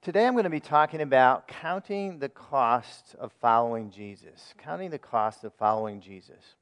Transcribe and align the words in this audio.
Today 0.00 0.26
I'm 0.26 0.34
going 0.34 0.44
to 0.44 0.50
be 0.50 0.60
talking 0.60 1.00
about 1.00 1.48
counting 1.48 2.20
the 2.20 2.28
cost 2.28 3.16
of 3.18 3.32
following 3.40 3.90
Jesus. 3.90 4.54
Counting 4.56 4.90
the 4.90 4.98
cost 4.98 5.42
of 5.42 5.52
following 5.54 6.00
Jesus. 6.00 6.54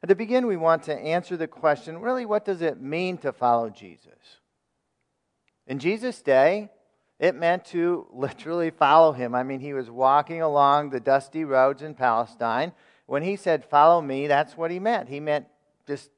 And 0.00 0.08
to 0.08 0.14
begin, 0.14 0.46
we 0.46 0.56
want 0.56 0.82
to 0.84 0.98
answer 0.98 1.36
the 1.36 1.46
question 1.46 2.00
really, 2.00 2.24
what 2.24 2.46
does 2.46 2.62
it 2.62 2.80
mean 2.80 3.18
to 3.18 3.32
follow 3.32 3.68
Jesus? 3.68 4.38
In 5.66 5.78
Jesus' 5.78 6.22
day, 6.22 6.70
it 7.20 7.34
meant 7.34 7.66
to 7.66 8.06
literally 8.12 8.70
follow 8.70 9.12
him. 9.12 9.34
I 9.34 9.42
mean, 9.42 9.60
he 9.60 9.74
was 9.74 9.90
walking 9.90 10.40
along 10.40 10.90
the 10.90 10.98
dusty 10.98 11.44
roads 11.44 11.82
in 11.82 11.94
Palestine. 11.94 12.72
When 13.04 13.22
he 13.22 13.36
said, 13.36 13.66
Follow 13.66 14.00
me, 14.00 14.26
that's 14.28 14.56
what 14.56 14.70
he 14.70 14.78
meant. 14.78 15.10
He 15.10 15.20
meant 15.20 15.46
just 15.86 16.10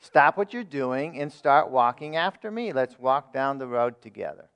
stop 0.00 0.36
what 0.36 0.52
you're 0.52 0.64
doing 0.64 1.20
and 1.20 1.32
start 1.32 1.70
walking 1.70 2.16
after 2.16 2.50
me. 2.50 2.72
Let's 2.72 2.98
walk 2.98 3.32
down 3.32 3.58
the 3.58 3.68
road 3.68 4.02
together. 4.02 4.49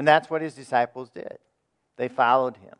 And 0.00 0.08
that's 0.08 0.30
what 0.30 0.40
his 0.40 0.54
disciples 0.54 1.10
did. 1.10 1.36
They 1.98 2.08
followed 2.08 2.56
him. 2.56 2.74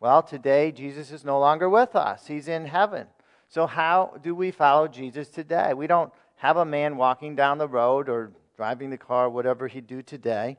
Well, 0.00 0.22
today, 0.22 0.70
Jesus 0.70 1.10
is 1.10 1.24
no 1.24 1.40
longer 1.40 1.66
with 1.66 1.96
us, 1.96 2.26
he's 2.26 2.46
in 2.46 2.66
heaven. 2.66 3.06
So, 3.48 3.66
how 3.66 4.20
do 4.22 4.34
we 4.34 4.50
follow 4.50 4.86
Jesus 4.86 5.30
today? 5.30 5.72
We 5.72 5.86
don't 5.86 6.12
have 6.36 6.58
a 6.58 6.66
man 6.66 6.98
walking 6.98 7.34
down 7.34 7.56
the 7.56 7.66
road 7.66 8.10
or 8.10 8.32
driving 8.54 8.90
the 8.90 8.98
car, 8.98 9.30
whatever 9.30 9.66
he'd 9.66 9.86
do 9.86 10.02
today. 10.02 10.58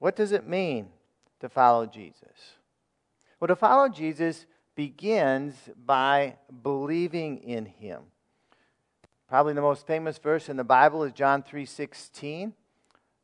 What 0.00 0.16
does 0.16 0.32
it 0.32 0.48
mean 0.48 0.88
to 1.38 1.48
follow 1.48 1.86
Jesus? 1.86 2.56
Well, 3.38 3.46
to 3.46 3.54
follow 3.54 3.88
Jesus 3.88 4.46
begins 4.74 5.54
by 5.86 6.38
believing 6.64 7.38
in 7.44 7.66
him. 7.66 8.00
Probably 9.28 9.52
the 9.52 9.60
most 9.60 9.86
famous 9.86 10.18
verse 10.18 10.48
in 10.48 10.56
the 10.56 10.64
Bible 10.64 11.04
is 11.04 11.12
John 11.12 11.44
3:16, 11.44 12.54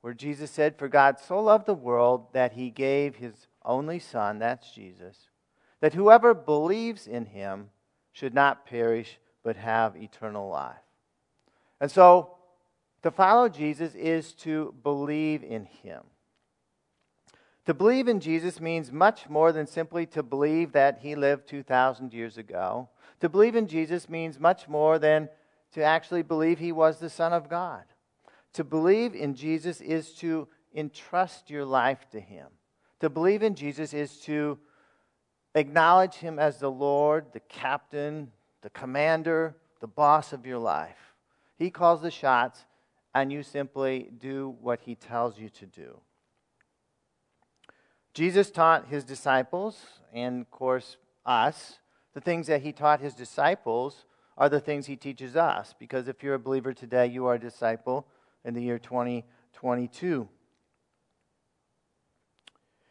where 0.00 0.14
Jesus 0.14 0.50
said, 0.50 0.76
"For 0.76 0.88
God 0.88 1.18
so 1.18 1.40
loved 1.40 1.66
the 1.66 1.74
world 1.74 2.32
that 2.32 2.52
he 2.52 2.70
gave 2.70 3.16
his 3.16 3.48
only 3.64 3.98
son, 3.98 4.38
that's 4.38 4.70
Jesus, 4.72 5.30
that 5.80 5.94
whoever 5.94 6.34
believes 6.34 7.06
in 7.06 7.26
him 7.26 7.70
should 8.12 8.34
not 8.34 8.66
perish 8.66 9.18
but 9.42 9.56
have 9.56 9.96
eternal 9.96 10.48
life." 10.48 10.82
And 11.80 11.90
so 11.90 12.36
to 13.02 13.10
follow 13.10 13.48
Jesus 13.48 13.94
is 13.94 14.34
to 14.34 14.74
believe 14.82 15.42
in 15.42 15.66
him. 15.66 16.04
To 17.66 17.74
believe 17.74 18.08
in 18.08 18.18
Jesus 18.18 18.60
means 18.60 18.90
much 18.90 19.28
more 19.28 19.52
than 19.52 19.66
simply 19.66 20.06
to 20.06 20.22
believe 20.22 20.72
that 20.72 20.98
he 21.00 21.14
lived 21.14 21.46
2,000 21.46 22.14
years 22.14 22.38
ago. 22.38 22.88
To 23.20 23.28
believe 23.28 23.54
in 23.54 23.66
Jesus 23.66 24.08
means 24.08 24.40
much 24.40 24.68
more 24.68 24.98
than 24.98 25.28
to 25.72 25.82
actually 25.82 26.22
believe 26.22 26.58
he 26.58 26.72
was 26.72 26.98
the 26.98 27.10
Son 27.10 27.32
of 27.32 27.48
God. 27.48 27.84
To 28.58 28.64
believe 28.64 29.14
in 29.14 29.36
Jesus 29.36 29.80
is 29.80 30.14
to 30.14 30.48
entrust 30.74 31.48
your 31.48 31.64
life 31.64 32.10
to 32.10 32.18
him. 32.18 32.48
To 32.98 33.08
believe 33.08 33.44
in 33.44 33.54
Jesus 33.54 33.94
is 33.94 34.18
to 34.22 34.58
acknowledge 35.54 36.14
him 36.14 36.40
as 36.40 36.58
the 36.58 36.68
Lord, 36.68 37.26
the 37.32 37.38
captain, 37.38 38.32
the 38.62 38.70
commander, 38.70 39.54
the 39.78 39.86
boss 39.86 40.32
of 40.32 40.44
your 40.44 40.58
life. 40.58 41.14
He 41.56 41.70
calls 41.70 42.02
the 42.02 42.10
shots, 42.10 42.64
and 43.14 43.32
you 43.32 43.44
simply 43.44 44.10
do 44.18 44.56
what 44.60 44.80
he 44.80 44.96
tells 44.96 45.38
you 45.38 45.50
to 45.50 45.66
do. 45.66 46.00
Jesus 48.12 48.50
taught 48.50 48.88
his 48.88 49.04
disciples, 49.04 49.80
and 50.12 50.40
of 50.40 50.50
course, 50.50 50.96
us, 51.24 51.78
the 52.12 52.20
things 52.20 52.48
that 52.48 52.62
he 52.62 52.72
taught 52.72 52.98
his 52.98 53.14
disciples 53.14 54.04
are 54.36 54.48
the 54.48 54.58
things 54.58 54.86
he 54.86 54.96
teaches 54.96 55.36
us. 55.36 55.76
Because 55.78 56.08
if 56.08 56.24
you're 56.24 56.34
a 56.34 56.40
believer 56.40 56.72
today, 56.72 57.06
you 57.06 57.26
are 57.26 57.34
a 57.34 57.40
disciple 57.40 58.04
in 58.44 58.54
the 58.54 58.62
year 58.62 58.78
2022. 58.78 60.28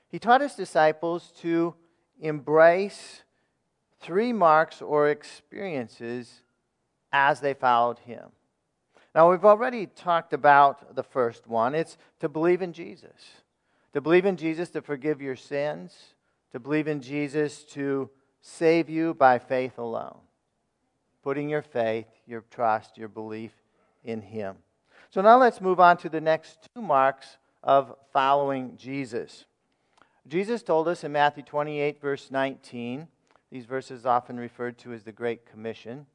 He 0.10 0.20
taught 0.20 0.42
his 0.42 0.54
disciples 0.54 1.32
to 1.42 1.76
embrace 2.20 3.24
three 4.00 4.34
marks 4.34 4.82
or 4.82 5.10
experiences 5.10 6.42
as 7.12 7.40
they 7.40 7.54
followed 7.54 8.00
him. 8.00 8.30
Now, 9.14 9.32
we've 9.32 9.46
already 9.46 9.88
talked 9.88 10.34
about 10.34 10.96
the 10.96 11.04
first 11.04 11.48
one 11.48 11.74
it's 11.74 11.98
to 12.20 12.30
believe 12.30 12.62
in 12.62 12.74
Jesus. 12.74 13.42
To 13.94 14.02
believe 14.02 14.26
in 14.26 14.38
Jesus 14.38 14.70
to 14.72 14.82
forgive 14.82 15.22
your 15.22 15.36
sins, 15.36 16.14
to 16.52 16.60
believe 16.60 16.88
in 16.88 17.02
Jesus 17.02 17.64
to 17.66 18.10
save 18.42 18.90
you 18.90 19.14
by 19.14 19.40
faith 19.40 19.78
alone. 19.78 20.20
Putting 21.24 21.50
your 21.50 21.64
faith, 21.64 22.08
your 22.28 22.44
trust, 22.52 22.98
your 22.98 23.08
belief 23.08 23.52
in 24.04 24.22
Him. 24.22 24.58
So 25.10 25.22
now 25.22 25.40
let's 25.40 25.62
move 25.62 25.80
on 25.80 25.98
to 25.98 26.10
the 26.10 26.22
next 26.22 26.70
two 26.74 26.82
marks 26.82 27.38
of 27.64 27.96
following 28.12 28.76
Jesus. 28.78 29.46
Jesus 30.28 30.62
told 30.62 30.88
us 30.88 31.04
in 31.04 31.12
Matthew 31.14 31.44
28, 31.44 32.02
verse 32.02 32.30
19, 32.30 33.08
these 33.50 33.66
verses 33.66 34.06
often 34.06 34.38
referred 34.38 34.78
to 34.80 34.92
as 34.92 35.04
the 35.04 35.12
Great 35.12 35.46
Commission. 35.46 36.06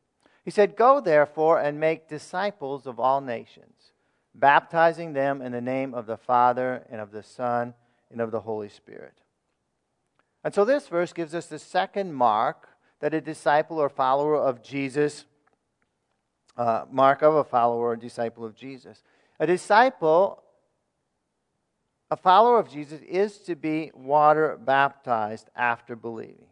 He 0.44 0.50
said, 0.50 0.76
Go 0.76 1.00
therefore 1.00 1.58
and 1.60 1.80
make 1.80 2.08
disciples 2.08 2.86
of 2.86 3.00
all 3.00 3.20
nations, 3.20 3.92
baptizing 4.34 5.14
them 5.14 5.40
in 5.40 5.52
the 5.52 5.60
name 5.60 5.94
of 5.94 6.06
the 6.06 6.18
Father 6.18 6.84
and 6.90 7.00
of 7.00 7.10
the 7.10 7.22
Son 7.22 7.74
and 8.10 8.20
of 8.20 8.30
the 8.30 8.40
Holy 8.40 8.68
Spirit. 8.68 9.14
And 10.44 10.52
so 10.52 10.64
this 10.64 10.88
verse 10.88 11.12
gives 11.12 11.34
us 11.34 11.46
the 11.46 11.58
second 11.58 12.12
mark 12.12 12.68
that 13.00 13.14
a 13.14 13.20
disciple 13.20 13.78
or 13.78 13.88
follower 13.88 14.36
of 14.36 14.62
Jesus, 14.62 15.24
uh, 16.56 16.84
mark 16.90 17.22
of 17.22 17.34
a 17.34 17.44
follower 17.44 17.88
or 17.88 17.96
disciple 17.96 18.44
of 18.44 18.54
Jesus. 18.54 19.02
A 19.40 19.46
disciple, 19.46 20.42
a 22.10 22.16
follower 22.16 22.58
of 22.58 22.70
Jesus, 22.70 23.00
is 23.02 23.38
to 23.38 23.56
be 23.56 23.90
water 23.94 24.58
baptized 24.62 25.48
after 25.56 25.96
believing. 25.96 26.46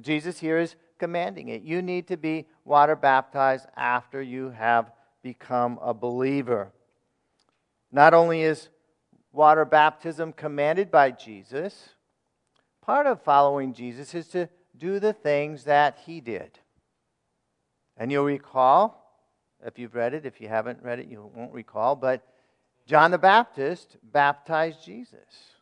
Jesus 0.00 0.38
here 0.38 0.58
is 0.58 0.76
commanding 0.98 1.48
it. 1.48 1.62
You 1.62 1.82
need 1.82 2.08
to 2.08 2.16
be 2.16 2.46
water 2.64 2.96
baptized 2.96 3.66
after 3.76 4.20
you 4.20 4.50
have 4.50 4.90
become 5.22 5.78
a 5.82 5.92
believer. 5.92 6.72
Not 7.92 8.14
only 8.14 8.42
is 8.42 8.68
water 9.32 9.64
baptism 9.64 10.32
commanded 10.32 10.90
by 10.90 11.10
Jesus, 11.10 11.90
part 12.82 13.06
of 13.06 13.22
following 13.22 13.74
Jesus 13.74 14.14
is 14.14 14.28
to 14.28 14.48
do 14.76 14.98
the 14.98 15.12
things 15.12 15.64
that 15.64 15.98
he 16.06 16.20
did. 16.20 16.58
And 17.96 18.12
you'll 18.12 18.24
recall, 18.24 19.20
if 19.64 19.78
you've 19.78 19.94
read 19.94 20.14
it, 20.14 20.26
if 20.26 20.40
you 20.40 20.48
haven't 20.48 20.82
read 20.82 20.98
it, 20.98 21.08
you 21.08 21.30
won't 21.34 21.52
recall, 21.52 21.96
but 21.96 22.26
John 22.86 23.10
the 23.10 23.18
Baptist 23.18 23.96
baptized 24.02 24.84
Jesus. 24.84 25.56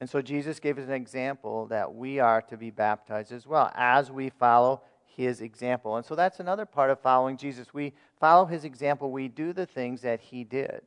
And 0.00 0.10
so 0.10 0.20
Jesus 0.20 0.60
gave 0.60 0.78
us 0.78 0.84
an 0.84 0.92
example 0.92 1.66
that 1.68 1.94
we 1.94 2.18
are 2.18 2.42
to 2.42 2.56
be 2.56 2.70
baptized 2.70 3.32
as 3.32 3.46
well 3.46 3.72
as 3.74 4.10
we 4.10 4.28
follow 4.28 4.82
his 5.16 5.40
example. 5.40 5.96
And 5.96 6.04
so 6.04 6.14
that's 6.14 6.40
another 6.40 6.66
part 6.66 6.90
of 6.90 7.00
following 7.00 7.36
Jesus. 7.36 7.72
We 7.72 7.94
follow 8.20 8.44
his 8.44 8.64
example, 8.64 9.10
we 9.10 9.28
do 9.28 9.52
the 9.52 9.66
things 9.66 10.02
that 10.02 10.20
he 10.20 10.44
did. 10.44 10.82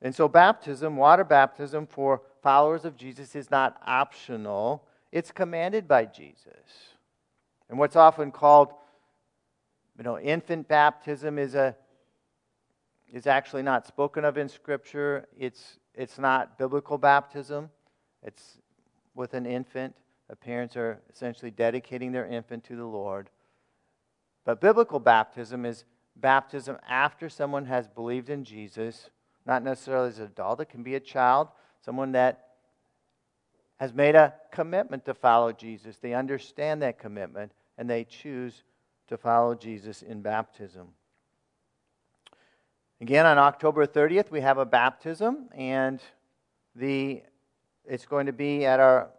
And 0.00 0.14
so, 0.14 0.28
baptism, 0.28 0.96
water 0.96 1.24
baptism 1.24 1.86
for 1.86 2.22
followers 2.42 2.84
of 2.84 2.96
Jesus, 2.96 3.34
is 3.34 3.50
not 3.50 3.80
optional, 3.86 4.84
it's 5.10 5.30
commanded 5.30 5.88
by 5.88 6.04
Jesus. 6.04 6.94
And 7.68 7.78
what's 7.78 7.96
often 7.96 8.30
called 8.30 8.72
you 9.98 10.04
know, 10.04 10.18
infant 10.18 10.68
baptism 10.68 11.38
is, 11.38 11.56
a, 11.56 11.74
is 13.12 13.26
actually 13.26 13.62
not 13.62 13.86
spoken 13.86 14.24
of 14.24 14.38
in 14.38 14.48
Scripture. 14.48 15.26
It's, 15.36 15.78
it's 15.92 16.18
not 16.18 16.56
biblical 16.56 16.98
baptism, 16.98 17.70
it's 18.22 18.58
with 19.14 19.34
an 19.34 19.44
infant. 19.44 19.94
The 20.28 20.36
parents 20.36 20.76
are 20.76 21.00
essentially 21.10 21.50
dedicating 21.50 22.12
their 22.12 22.26
infant 22.26 22.62
to 22.64 22.76
the 22.76 22.84
Lord. 22.84 23.30
But 24.44 24.60
biblical 24.60 25.00
baptism 25.00 25.64
is 25.64 25.84
baptism 26.14 26.76
after 26.88 27.28
someone 27.28 27.66
has 27.66 27.88
believed 27.88 28.28
in 28.28 28.44
Jesus, 28.44 29.10
not 29.46 29.64
necessarily 29.64 30.08
as 30.08 30.18
an 30.18 30.26
adult, 30.26 30.60
it 30.60 30.68
can 30.68 30.82
be 30.82 30.94
a 30.94 31.00
child, 31.00 31.48
someone 31.84 32.12
that 32.12 32.47
has 33.78 33.94
made 33.94 34.14
a 34.14 34.34
commitment 34.52 35.04
to 35.06 35.14
follow 35.14 35.52
Jesus. 35.52 35.96
They 35.96 36.14
understand 36.14 36.82
that 36.82 36.98
commitment 36.98 37.52
and 37.76 37.88
they 37.88 38.04
choose 38.04 38.64
to 39.08 39.16
follow 39.16 39.54
Jesus 39.54 40.02
in 40.02 40.20
baptism. 40.20 40.88
Again, 43.00 43.26
on 43.26 43.38
October 43.38 43.86
30th, 43.86 44.30
we 44.30 44.40
have 44.40 44.58
a 44.58 44.66
baptism, 44.66 45.48
and 45.54 46.00
the, 46.74 47.22
it's 47.84 48.06
going 48.06 48.26
to 48.26 48.32
be 48.32 48.66
at 48.66 48.80
our 48.80 49.10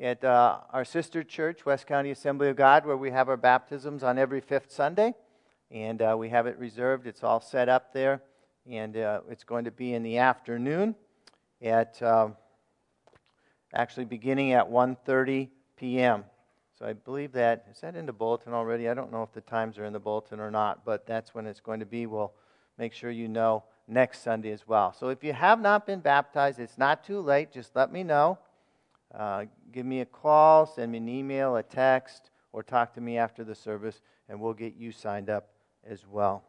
at 0.00 0.24
uh, 0.24 0.58
our 0.70 0.84
sister 0.84 1.22
church, 1.22 1.66
West 1.66 1.86
County 1.86 2.10
Assembly 2.10 2.48
of 2.48 2.56
God, 2.56 2.86
where 2.86 2.96
we 2.96 3.10
have 3.10 3.28
our 3.28 3.36
baptisms 3.36 4.02
on 4.02 4.18
every 4.18 4.40
fifth 4.40 4.72
Sunday. 4.72 5.14
And 5.70 6.00
uh, 6.00 6.16
we 6.18 6.30
have 6.30 6.46
it 6.46 6.58
reserved. 6.58 7.06
It's 7.06 7.22
all 7.22 7.40
set 7.40 7.68
up 7.68 7.92
there. 7.92 8.22
And 8.70 8.96
uh, 8.96 9.20
it's 9.28 9.44
going 9.44 9.64
to 9.64 9.70
be 9.70 9.92
in 9.92 10.02
the 10.02 10.18
afternoon 10.18 10.94
at 11.60 12.00
um, 12.02 12.36
actually 13.74 14.04
beginning 14.04 14.52
at 14.52 14.70
1.30 14.70 15.48
p.m. 15.76 16.24
So 16.78 16.86
I 16.86 16.92
believe 16.92 17.32
that, 17.32 17.66
is 17.70 17.80
that 17.80 17.96
in 17.96 18.06
the 18.06 18.12
bulletin 18.12 18.52
already? 18.52 18.88
I 18.88 18.94
don't 18.94 19.12
know 19.12 19.22
if 19.22 19.32
the 19.32 19.40
times 19.40 19.78
are 19.78 19.84
in 19.84 19.92
the 19.92 20.00
bulletin 20.00 20.40
or 20.40 20.50
not, 20.50 20.84
but 20.84 21.06
that's 21.06 21.34
when 21.34 21.46
it's 21.46 21.60
going 21.60 21.80
to 21.80 21.86
be. 21.86 22.06
We'll 22.06 22.32
make 22.78 22.92
sure 22.92 23.10
you 23.10 23.28
know 23.28 23.64
next 23.86 24.22
Sunday 24.22 24.50
as 24.50 24.66
well. 24.66 24.92
So 24.92 25.08
if 25.08 25.22
you 25.22 25.32
have 25.32 25.60
not 25.60 25.86
been 25.86 26.00
baptized, 26.00 26.58
it's 26.58 26.78
not 26.78 27.04
too 27.04 27.20
late. 27.20 27.52
Just 27.52 27.76
let 27.76 27.92
me 27.92 28.02
know. 28.02 28.38
Uh, 29.14 29.44
give 29.70 29.84
me 29.84 30.00
a 30.00 30.06
call, 30.06 30.66
send 30.66 30.92
me 30.92 30.98
an 30.98 31.08
email, 31.08 31.56
a 31.56 31.62
text, 31.62 32.30
or 32.52 32.62
talk 32.62 32.94
to 32.94 33.00
me 33.00 33.18
after 33.18 33.44
the 33.44 33.54
service, 33.54 34.00
and 34.28 34.40
we'll 34.40 34.54
get 34.54 34.74
you 34.74 34.90
signed 34.90 35.28
up 35.28 35.50
as 35.86 36.06
well. 36.06 36.42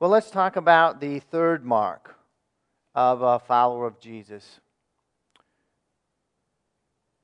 Well, 0.00 0.10
let's 0.10 0.30
talk 0.30 0.56
about 0.56 1.00
the 1.00 1.20
third 1.20 1.64
mark 1.64 2.16
of 2.94 3.22
a 3.22 3.38
follower 3.38 3.86
of 3.86 4.00
Jesus. 4.00 4.60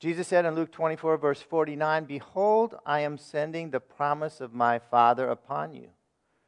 Jesus 0.03 0.27
said 0.27 0.45
in 0.45 0.57
Luke 0.57 0.73
24, 0.73 1.17
verse 1.17 1.41
49, 1.41 2.07
Behold, 2.07 2.75
I 2.85 3.03
am 3.03 3.17
sending 3.17 3.71
the 3.71 3.79
promise 3.79 4.41
of 4.41 4.53
my 4.53 4.81
Father 4.81 5.29
upon 5.31 5.75
you, 5.75 5.91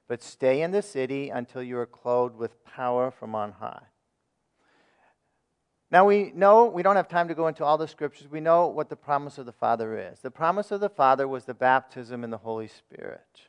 but 0.08 0.24
stay 0.24 0.60
in 0.60 0.72
the 0.72 0.82
city 0.82 1.28
until 1.28 1.62
you 1.62 1.78
are 1.78 1.86
clothed 1.86 2.34
with 2.34 2.64
power 2.64 3.12
from 3.12 3.36
on 3.36 3.52
high. 3.52 3.84
Now 5.88 6.04
we 6.04 6.32
know, 6.34 6.64
we 6.64 6.82
don't 6.82 6.96
have 6.96 7.06
time 7.06 7.28
to 7.28 7.34
go 7.36 7.46
into 7.46 7.64
all 7.64 7.78
the 7.78 7.86
scriptures. 7.86 8.26
We 8.28 8.40
know 8.40 8.66
what 8.66 8.88
the 8.88 8.96
promise 8.96 9.38
of 9.38 9.46
the 9.46 9.52
Father 9.52 9.96
is. 9.96 10.18
The 10.18 10.32
promise 10.32 10.72
of 10.72 10.80
the 10.80 10.88
Father 10.88 11.28
was 11.28 11.44
the 11.44 11.54
baptism 11.54 12.24
in 12.24 12.30
the 12.30 12.38
Holy 12.38 12.66
Spirit. 12.66 13.42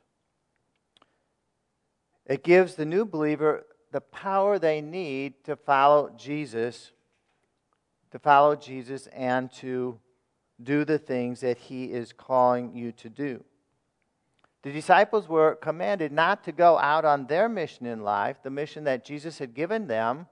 It 2.27 2.43
gives 2.43 2.75
the 2.75 2.85
new 2.85 3.05
believer 3.05 3.65
the 3.91 4.01
power 4.01 4.59
they 4.59 4.81
need 4.81 5.43
to 5.45 5.55
follow 5.55 6.13
Jesus, 6.15 6.91
to 8.11 8.19
follow 8.19 8.55
Jesus 8.55 9.07
and 9.07 9.51
to 9.53 9.99
do 10.61 10.85
the 10.85 10.97
things 10.97 11.41
that 11.41 11.57
he 11.57 11.85
is 11.85 12.13
calling 12.13 12.73
you 12.75 12.91
to 12.93 13.09
do. 13.09 13.43
The 14.63 14.71
disciples 14.71 15.29
were 15.29 15.55
commanded 15.55 16.11
not 16.11 16.43
to 16.45 16.51
go 16.51 16.79
out 16.79 17.05
on 17.05 17.27
their 17.27 17.47
mission 17.47 17.85
in 17.85 18.01
life, 18.01 18.37
the 18.41 18.49
mission 18.49 18.83
that 18.85 19.05
Jesus 19.05 19.37
had 19.37 19.53
given 19.53 19.87
them 19.87 20.27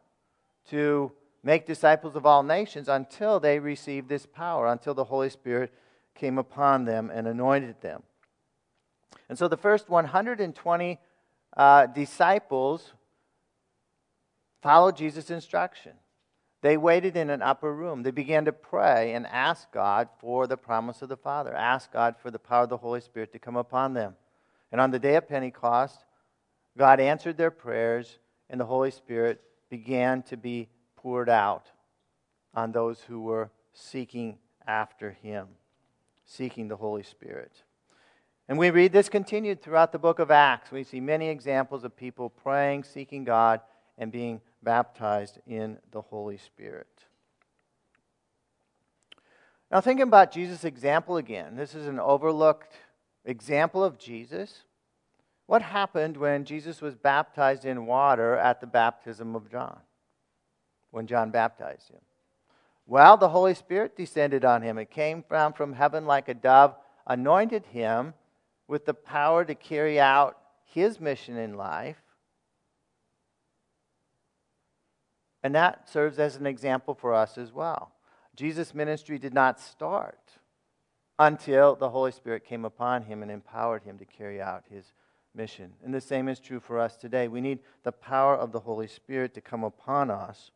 to 0.69 1.11
make 1.43 1.67
disciples 1.67 2.15
of 2.15 2.25
all 2.25 2.41
nations 2.41 2.87
until 2.87 3.39
they 3.39 3.59
received 3.59 4.09
this 4.09 4.25
power, 4.25 4.67
until 4.67 4.93
the 4.93 5.03
Holy 5.03 5.29
Spirit 5.29 5.73
came 6.15 6.37
upon 6.37 6.85
them 6.85 7.11
and 7.13 7.27
anointed 7.27 7.81
them. 7.81 8.01
And 9.29 9.37
so 9.37 9.47
the 9.47 9.57
first 9.57 9.89
120 9.89 10.99
uh, 11.55 11.85
disciples 11.87 12.93
followed 14.61 14.95
Jesus' 14.95 15.29
instruction. 15.29 15.93
They 16.63 16.77
waited 16.77 17.17
in 17.17 17.29
an 17.29 17.41
upper 17.41 17.73
room. 17.73 18.03
They 18.03 18.11
began 18.11 18.45
to 18.45 18.53
pray 18.53 19.13
and 19.13 19.27
ask 19.27 19.69
God 19.73 20.07
for 20.19 20.47
the 20.47 20.55
promise 20.55 21.01
of 21.01 21.09
the 21.09 21.17
Father, 21.17 21.53
ask 21.53 21.91
God 21.91 22.15
for 22.17 22.31
the 22.31 22.39
power 22.39 22.63
of 22.63 22.69
the 22.69 22.77
Holy 22.77 23.01
Spirit 23.01 23.33
to 23.33 23.39
come 23.39 23.57
upon 23.57 23.93
them. 23.93 24.15
And 24.71 24.79
on 24.79 24.89
the 24.89 24.97
day 24.97 25.17
of 25.17 25.27
Pentecost, 25.27 26.05
God 26.77 27.01
answered 27.01 27.35
their 27.35 27.51
prayers, 27.51 28.17
and 28.49 28.61
the 28.61 28.65
Holy 28.65 28.91
Spirit 28.91 29.41
began 29.69 30.23
to 30.23 30.37
be 30.37 30.69
poured 30.95 31.27
out 31.27 31.69
on 32.53 32.71
those 32.71 33.01
who 33.01 33.19
were 33.19 33.51
seeking 33.73 34.37
after 34.65 35.11
Him, 35.11 35.47
seeking 36.23 36.69
the 36.69 36.77
Holy 36.77 37.03
Spirit. 37.03 37.51
And 38.47 38.57
we 38.57 38.69
read 38.69 38.93
this 38.93 39.09
continued 39.09 39.61
throughout 39.61 39.91
the 39.91 39.99
book 39.99 40.19
of 40.19 40.31
Acts. 40.31 40.71
We 40.71 40.85
see 40.85 41.01
many 41.01 41.27
examples 41.27 41.83
of 41.83 41.97
people 41.97 42.29
praying, 42.29 42.85
seeking 42.85 43.25
God, 43.25 43.59
and 43.97 44.13
being 44.13 44.39
baptized 44.63 45.39
in 45.45 45.77
the 45.91 46.01
Holy 46.01 46.37
Spirit. 46.37 46.87
Now, 49.71 49.81
thinking 49.81 50.03
about 50.03 50.31
Jesus' 50.31 50.63
example 50.63 51.17
again, 51.17 51.55
this 51.55 51.73
is 51.73 51.87
an 51.87 51.99
overlooked 51.99 52.73
example 53.25 53.83
of 53.83 53.97
Jesus. 53.97 54.63
What 55.47 55.61
happened 55.61 56.15
when 56.15 56.45
Jesus 56.45 56.81
was 56.81 56.95
baptized 56.95 57.65
in 57.65 57.85
water 57.85 58.37
at 58.37 58.61
the 58.61 58.67
baptism 58.67 59.35
of 59.35 59.49
John? 59.49 59.79
When 60.91 61.07
John 61.07 61.31
baptized 61.31 61.89
him? 61.89 62.01
Well, 62.85 63.17
the 63.17 63.29
Holy 63.29 63.55
Spirit 63.55 63.97
descended 63.97 64.45
on 64.45 64.61
him. 64.61 64.77
It 64.77 64.91
came 64.91 65.23
down 65.29 65.53
from 65.53 65.73
heaven 65.73 66.05
like 66.05 66.29
a 66.29 66.33
dove, 66.33 66.75
anointed 67.07 67.65
him 67.65 68.13
with 68.67 68.85
the 68.85 68.93
power 68.93 69.43
to 69.43 69.55
carry 69.55 69.99
out 69.99 70.37
his 70.65 70.99
mission 70.99 71.37
in 71.37 71.55
life. 71.55 72.02
And 75.43 75.53
that 75.55 75.89
serves 75.89 76.19
as 76.19 76.37
an 76.37 76.45
example 76.45 76.93
for 76.93 77.13
us 77.13 77.37
as 77.37 77.51
well. 77.51 77.91
Jesus' 78.35 78.73
ministry 78.73 79.19
did 79.19 79.33
not 79.33 79.59
start 79.59 80.17
until 81.19 81.75
the 81.75 81.89
Holy 81.89 82.11
Spirit 82.11 82.45
came 82.45 82.65
upon 82.65 83.03
him 83.03 83.21
and 83.21 83.29
empowered 83.29 83.83
him 83.83 83.97
to 83.99 84.05
carry 84.05 84.41
out 84.41 84.63
his 84.69 84.93
mission. 85.35 85.73
And 85.83 85.93
the 85.93 86.01
same 86.01 86.27
is 86.27 86.39
true 86.39 86.59
for 86.59 86.79
us 86.79 86.95
today. 86.95 87.27
We 87.27 87.41
need 87.41 87.59
the 87.83 87.91
power 87.91 88.35
of 88.35 88.51
the 88.51 88.61
Holy 88.61 88.87
Spirit 88.87 89.33
to 89.35 89.41
come 89.41 89.63
upon 89.63 90.09
us 90.09 90.51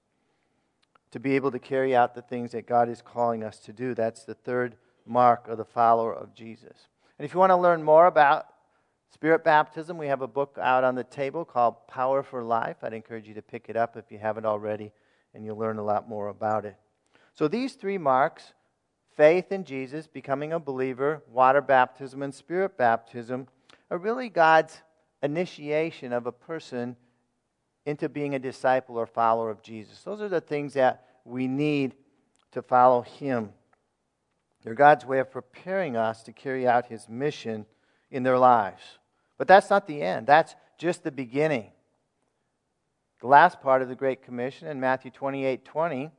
to 1.11 1.19
be 1.19 1.35
able 1.35 1.51
to 1.51 1.59
carry 1.59 1.95
out 1.95 2.15
the 2.15 2.21
things 2.21 2.51
that 2.51 2.67
God 2.67 2.89
is 2.89 3.01
calling 3.01 3.43
us 3.43 3.59
to 3.59 3.73
do. 3.73 3.93
That's 3.93 4.23
the 4.23 4.33
third 4.33 4.75
mark 5.05 5.47
of 5.47 5.57
the 5.57 5.65
follower 5.65 6.13
of 6.13 6.33
Jesus. 6.33 6.87
And 7.17 7.25
if 7.25 7.33
you 7.33 7.39
want 7.39 7.51
to 7.51 7.57
learn 7.57 7.83
more 7.83 8.07
about 8.07 8.45
spirit 9.09 9.43
baptism, 9.43 9.97
we 9.97 10.07
have 10.07 10.21
a 10.21 10.27
book 10.27 10.57
out 10.61 10.83
on 10.83 10.95
the 10.95 11.03
table 11.03 11.45
called 11.45 11.87
Power 11.87 12.23
for 12.23 12.43
Life. 12.43 12.77
I'd 12.81 12.93
encourage 12.93 13.27
you 13.27 13.33
to 13.35 13.41
pick 13.41 13.69
it 13.69 13.75
up 13.75 13.97
if 13.97 14.11
you 14.11 14.17
haven't 14.17 14.45
already, 14.45 14.91
and 15.33 15.45
you'll 15.45 15.57
learn 15.57 15.77
a 15.77 15.83
lot 15.83 16.09
more 16.09 16.27
about 16.29 16.65
it. 16.65 16.75
So 17.33 17.47
these 17.47 17.73
three 17.73 17.97
marks 17.97 18.53
faith 19.15 19.51
in 19.51 19.63
Jesus, 19.63 20.05
becoming 20.07 20.53
a 20.53 20.59
believer, 20.59 21.23
water 21.27 21.61
baptism, 21.61 22.21
and 22.21 22.33
spirit 22.33 22.77
baptism 22.77 23.47
are 23.89 23.97
really 23.97 24.29
God's 24.29 24.81
initiation 25.23 26.13
of 26.13 26.27
a 26.27 26.31
person 26.31 26.95
into 27.85 28.09
being 28.09 28.35
a 28.35 28.39
disciple 28.39 28.97
or 28.97 29.07
follower 29.07 29.49
of 29.49 29.63
Jesus. 29.63 30.01
Those 30.03 30.21
are 30.21 30.29
the 30.29 30.41
things 30.41 30.73
that 30.73 31.05
we 31.23 31.47
need 31.47 31.95
to 32.51 32.61
follow 32.61 33.01
Him. 33.01 33.53
They're 34.63 34.75
God's 34.75 35.05
way 35.05 35.19
of 35.19 35.31
preparing 35.31 35.95
us 35.95 36.23
to 36.23 36.33
carry 36.33 36.67
out 36.67 36.87
His 36.87 37.07
mission 37.07 37.65
in 38.11 38.23
their 38.23 38.37
lives. 38.37 38.81
But 39.37 39.47
that's 39.47 39.69
not 39.69 39.87
the 39.87 40.01
end, 40.01 40.27
that's 40.27 40.55
just 40.77 41.03
the 41.03 41.11
beginning. 41.11 41.71
The 43.21 43.27
last 43.27 43.61
part 43.61 43.81
of 43.81 43.89
the 43.89 43.95
Great 43.95 44.21
Commission 44.21 44.67
in 44.67 44.79
Matthew 44.79 45.11
28 45.11 45.65
20, 45.65 46.11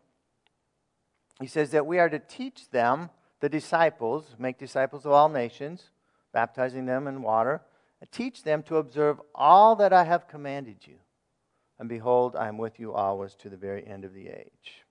he 1.40 1.46
says 1.46 1.70
that 1.70 1.86
we 1.86 1.98
are 1.98 2.08
to 2.08 2.18
teach 2.18 2.70
them, 2.70 3.10
the 3.40 3.48
disciples, 3.48 4.34
make 4.38 4.58
disciples 4.58 5.06
of 5.06 5.12
all 5.12 5.28
nations, 5.28 5.90
baptizing 6.32 6.86
them 6.86 7.06
in 7.06 7.22
water, 7.22 7.60
and 8.00 8.10
teach 8.10 8.42
them 8.42 8.62
to 8.64 8.76
observe 8.76 9.20
all 9.34 9.76
that 9.76 9.92
I 9.92 10.04
have 10.04 10.26
commanded 10.26 10.78
you. 10.86 10.96
And 11.78 11.88
behold, 11.88 12.34
I 12.34 12.48
am 12.48 12.58
with 12.58 12.80
you 12.80 12.92
always 12.92 13.34
to 13.36 13.48
the 13.48 13.56
very 13.56 13.86
end 13.86 14.04
of 14.04 14.12
the 14.12 14.28
age. 14.28 14.84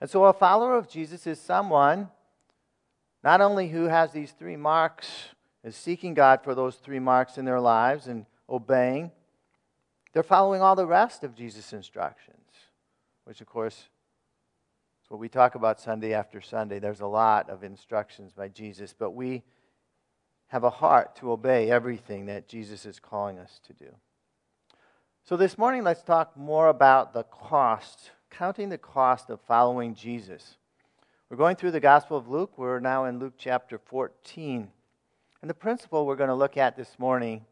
And 0.00 0.10
so, 0.10 0.24
a 0.24 0.32
follower 0.32 0.76
of 0.76 0.88
Jesus 0.88 1.26
is 1.26 1.40
someone 1.40 2.08
not 3.24 3.40
only 3.40 3.68
who 3.68 3.84
has 3.84 4.12
these 4.12 4.32
three 4.32 4.56
marks, 4.56 5.06
is 5.64 5.76
seeking 5.76 6.14
God 6.14 6.42
for 6.42 6.54
those 6.54 6.76
three 6.76 6.98
marks 6.98 7.38
in 7.38 7.44
their 7.44 7.60
lives 7.60 8.06
and 8.06 8.26
obeying, 8.48 9.10
they're 10.12 10.22
following 10.22 10.60
all 10.60 10.76
the 10.76 10.86
rest 10.86 11.24
of 11.24 11.34
Jesus' 11.34 11.72
instructions, 11.72 12.36
which, 13.24 13.40
of 13.40 13.46
course, 13.46 13.74
is 15.04 15.10
what 15.10 15.20
we 15.20 15.28
talk 15.28 15.54
about 15.54 15.80
Sunday 15.80 16.12
after 16.12 16.40
Sunday. 16.40 16.78
There's 16.78 17.00
a 17.00 17.06
lot 17.06 17.48
of 17.48 17.64
instructions 17.64 18.32
by 18.32 18.48
Jesus, 18.48 18.94
but 18.96 19.12
we 19.12 19.42
have 20.48 20.64
a 20.64 20.70
heart 20.70 21.16
to 21.16 21.32
obey 21.32 21.70
everything 21.70 22.26
that 22.26 22.46
Jesus 22.46 22.84
is 22.84 23.00
calling 23.00 23.38
us 23.38 23.60
to 23.66 23.72
do. 23.72 23.94
So, 25.24 25.36
this 25.36 25.56
morning, 25.56 25.84
let's 25.84 26.02
talk 26.02 26.36
more 26.36 26.68
about 26.68 27.14
the 27.14 27.22
cost, 27.22 28.10
counting 28.28 28.68
the 28.68 28.76
cost 28.76 29.30
of 29.30 29.40
following 29.42 29.94
Jesus. 29.94 30.56
We're 31.30 31.36
going 31.36 31.56
through 31.56 31.70
the 31.70 31.80
Gospel 31.80 32.18
of 32.18 32.28
Luke. 32.28 32.58
We're 32.58 32.80
now 32.80 33.06
in 33.06 33.18
Luke 33.18 33.34
chapter 33.38 33.78
14. 33.78 34.68
And 35.42 35.50
the 35.50 35.54
principle 35.54 36.06
we're 36.06 36.16
going 36.16 36.28
to 36.28 36.34
look 36.34 36.56
at 36.56 36.76
this 36.76 36.98
morning 36.98 37.44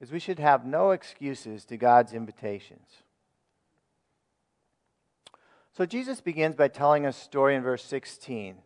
is 0.00 0.12
we 0.12 0.20
should 0.20 0.38
have 0.38 0.64
no 0.64 0.92
excuses 0.92 1.64
to 1.66 1.76
God's 1.76 2.12
invitations. 2.12 2.88
So 5.76 5.84
Jesus 5.84 6.20
begins 6.20 6.54
by 6.54 6.68
telling 6.68 7.04
a 7.04 7.12
story 7.12 7.56
in 7.56 7.62
verse 7.62 7.84
16. 7.84 8.56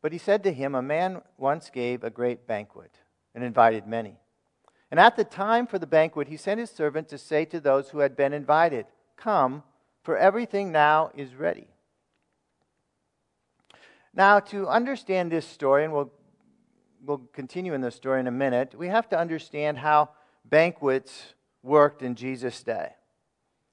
But 0.00 0.12
he 0.12 0.18
said 0.18 0.44
to 0.44 0.52
him, 0.52 0.76
A 0.76 0.82
man 0.82 1.22
once 1.36 1.68
gave 1.68 2.04
a 2.04 2.10
great 2.10 2.46
banquet 2.46 2.92
and 3.34 3.42
invited 3.42 3.88
many. 3.88 4.20
And 4.90 5.00
at 5.00 5.16
the 5.16 5.24
time 5.24 5.66
for 5.66 5.80
the 5.80 5.86
banquet, 5.86 6.28
he 6.28 6.36
sent 6.36 6.60
his 6.60 6.70
servant 6.70 7.08
to 7.08 7.18
say 7.18 7.44
to 7.46 7.60
those 7.60 7.90
who 7.90 7.98
had 7.98 8.16
been 8.16 8.32
invited, 8.32 8.86
Come, 9.16 9.64
for 10.02 10.16
everything 10.16 10.70
now 10.70 11.10
is 11.16 11.34
ready. 11.34 11.66
Now, 14.14 14.40
to 14.40 14.68
understand 14.68 15.30
this 15.30 15.46
story, 15.46 15.84
and 15.84 15.92
we'll, 15.92 16.12
we'll 17.08 17.22
continue 17.32 17.72
in 17.72 17.80
this 17.80 17.94
story 17.94 18.20
in 18.20 18.26
a 18.26 18.30
minute, 18.30 18.74
we 18.76 18.88
have 18.88 19.08
to 19.08 19.18
understand 19.18 19.78
how 19.78 20.10
banquets 20.44 21.32
worked 21.62 22.02
in 22.02 22.14
Jesus' 22.14 22.62
day. 22.62 22.90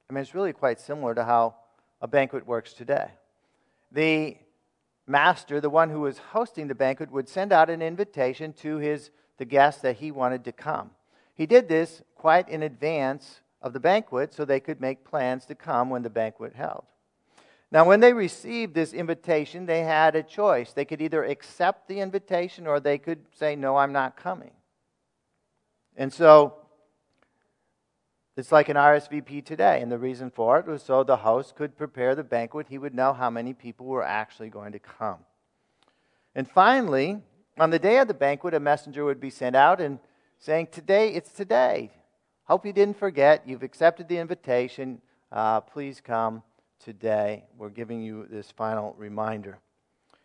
I 0.10 0.14
mean, 0.14 0.22
it's 0.22 0.34
really 0.34 0.54
quite 0.54 0.80
similar 0.80 1.14
to 1.14 1.26
how 1.26 1.56
a 2.00 2.08
banquet 2.08 2.48
works 2.48 2.72
today. 2.72 3.10
The 3.92 4.38
master, 5.06 5.60
the 5.60 5.70
one 5.70 5.90
who 5.90 6.00
was 6.00 6.18
hosting 6.18 6.68
the 6.68 6.76
banquet, 6.76 7.12
would 7.12 7.28
send 7.28 7.52
out 7.52 7.70
an 7.70 7.82
invitation 7.82 8.54
to 8.54 8.78
his, 8.78 9.12
the 9.38 9.46
guests 9.46 9.82
that 9.82 9.98
he 9.98 10.12
wanted 10.12 10.46
to 10.46 10.54
come. 10.54 10.92
He 11.36 11.46
did 11.46 11.68
this 11.68 12.02
quite 12.16 12.48
in 12.48 12.64
advance 12.64 13.42
of 13.62 13.74
the 13.74 13.82
banquet 13.82 14.34
so 14.34 14.46
they 14.46 14.62
could 14.62 14.80
make 14.80 15.04
plans 15.04 15.46
to 15.48 15.56
come 15.56 15.90
when 15.90 16.04
the 16.04 16.10
banquet 16.10 16.54
held. 16.56 16.86
Now, 17.72 17.86
when 17.86 18.00
they 18.00 18.14
received 18.14 18.74
this 18.74 18.94
invitation, 18.94 19.66
they 19.66 19.82
had 19.82 20.16
a 20.16 20.24
choice. 20.24 20.72
They 20.72 20.86
could 20.86 21.02
either 21.02 21.24
accept 21.24 21.88
the 21.88 22.00
invitation 22.00 22.68
or 22.68 22.80
they 22.80 22.98
could 22.98 23.26
say, 23.34 23.56
No, 23.56 23.78
I'm 23.78 23.92
not 23.92 24.16
coming. 24.16 24.52
And 25.98 26.14
so 26.14 26.56
it's 28.38 28.52
like 28.52 28.70
an 28.70 28.76
RSVP 28.76 29.46
today. 29.46 29.82
And 29.82 29.92
the 29.92 29.98
reason 29.98 30.30
for 30.30 30.60
it 30.60 30.68
was 30.68 30.84
so 30.84 31.04
the 31.04 31.18
host 31.18 31.56
could 31.56 31.78
prepare 31.78 32.16
the 32.16 32.24
banquet. 32.24 32.68
He 32.70 32.78
would 32.78 32.94
know 32.94 33.14
how 33.14 33.30
many 33.30 33.54
people 33.54 33.88
were 33.88 34.04
actually 34.04 34.50
going 34.50 34.74
to 34.74 34.80
come. 34.80 35.20
And 36.36 36.50
finally, 36.50 37.22
on 37.58 37.70
the 37.72 37.80
day 37.80 37.98
of 37.98 38.08
the 38.08 38.14
banquet, 38.14 38.54
a 38.54 38.60
messenger 38.60 39.06
would 39.06 39.20
be 39.20 39.30
sent 39.30 39.56
out 39.56 39.82
and 39.82 40.00
saying, 40.38 40.68
Today, 40.72 41.10
it's 41.10 41.32
today. 41.32 41.92
Hope 42.44 42.66
you 42.66 42.74
didn't 42.74 43.00
forget. 43.00 43.42
You've 43.48 43.64
accepted 43.64 44.08
the 44.08 44.20
invitation. 44.20 45.02
Uh, 45.32 45.62
please 45.62 46.00
come 46.00 46.44
today. 46.86 47.44
We're 47.58 47.70
giving 47.70 48.02
you 48.02 48.28
this 48.30 48.52
final 48.52 48.96
reminder. 48.98 49.58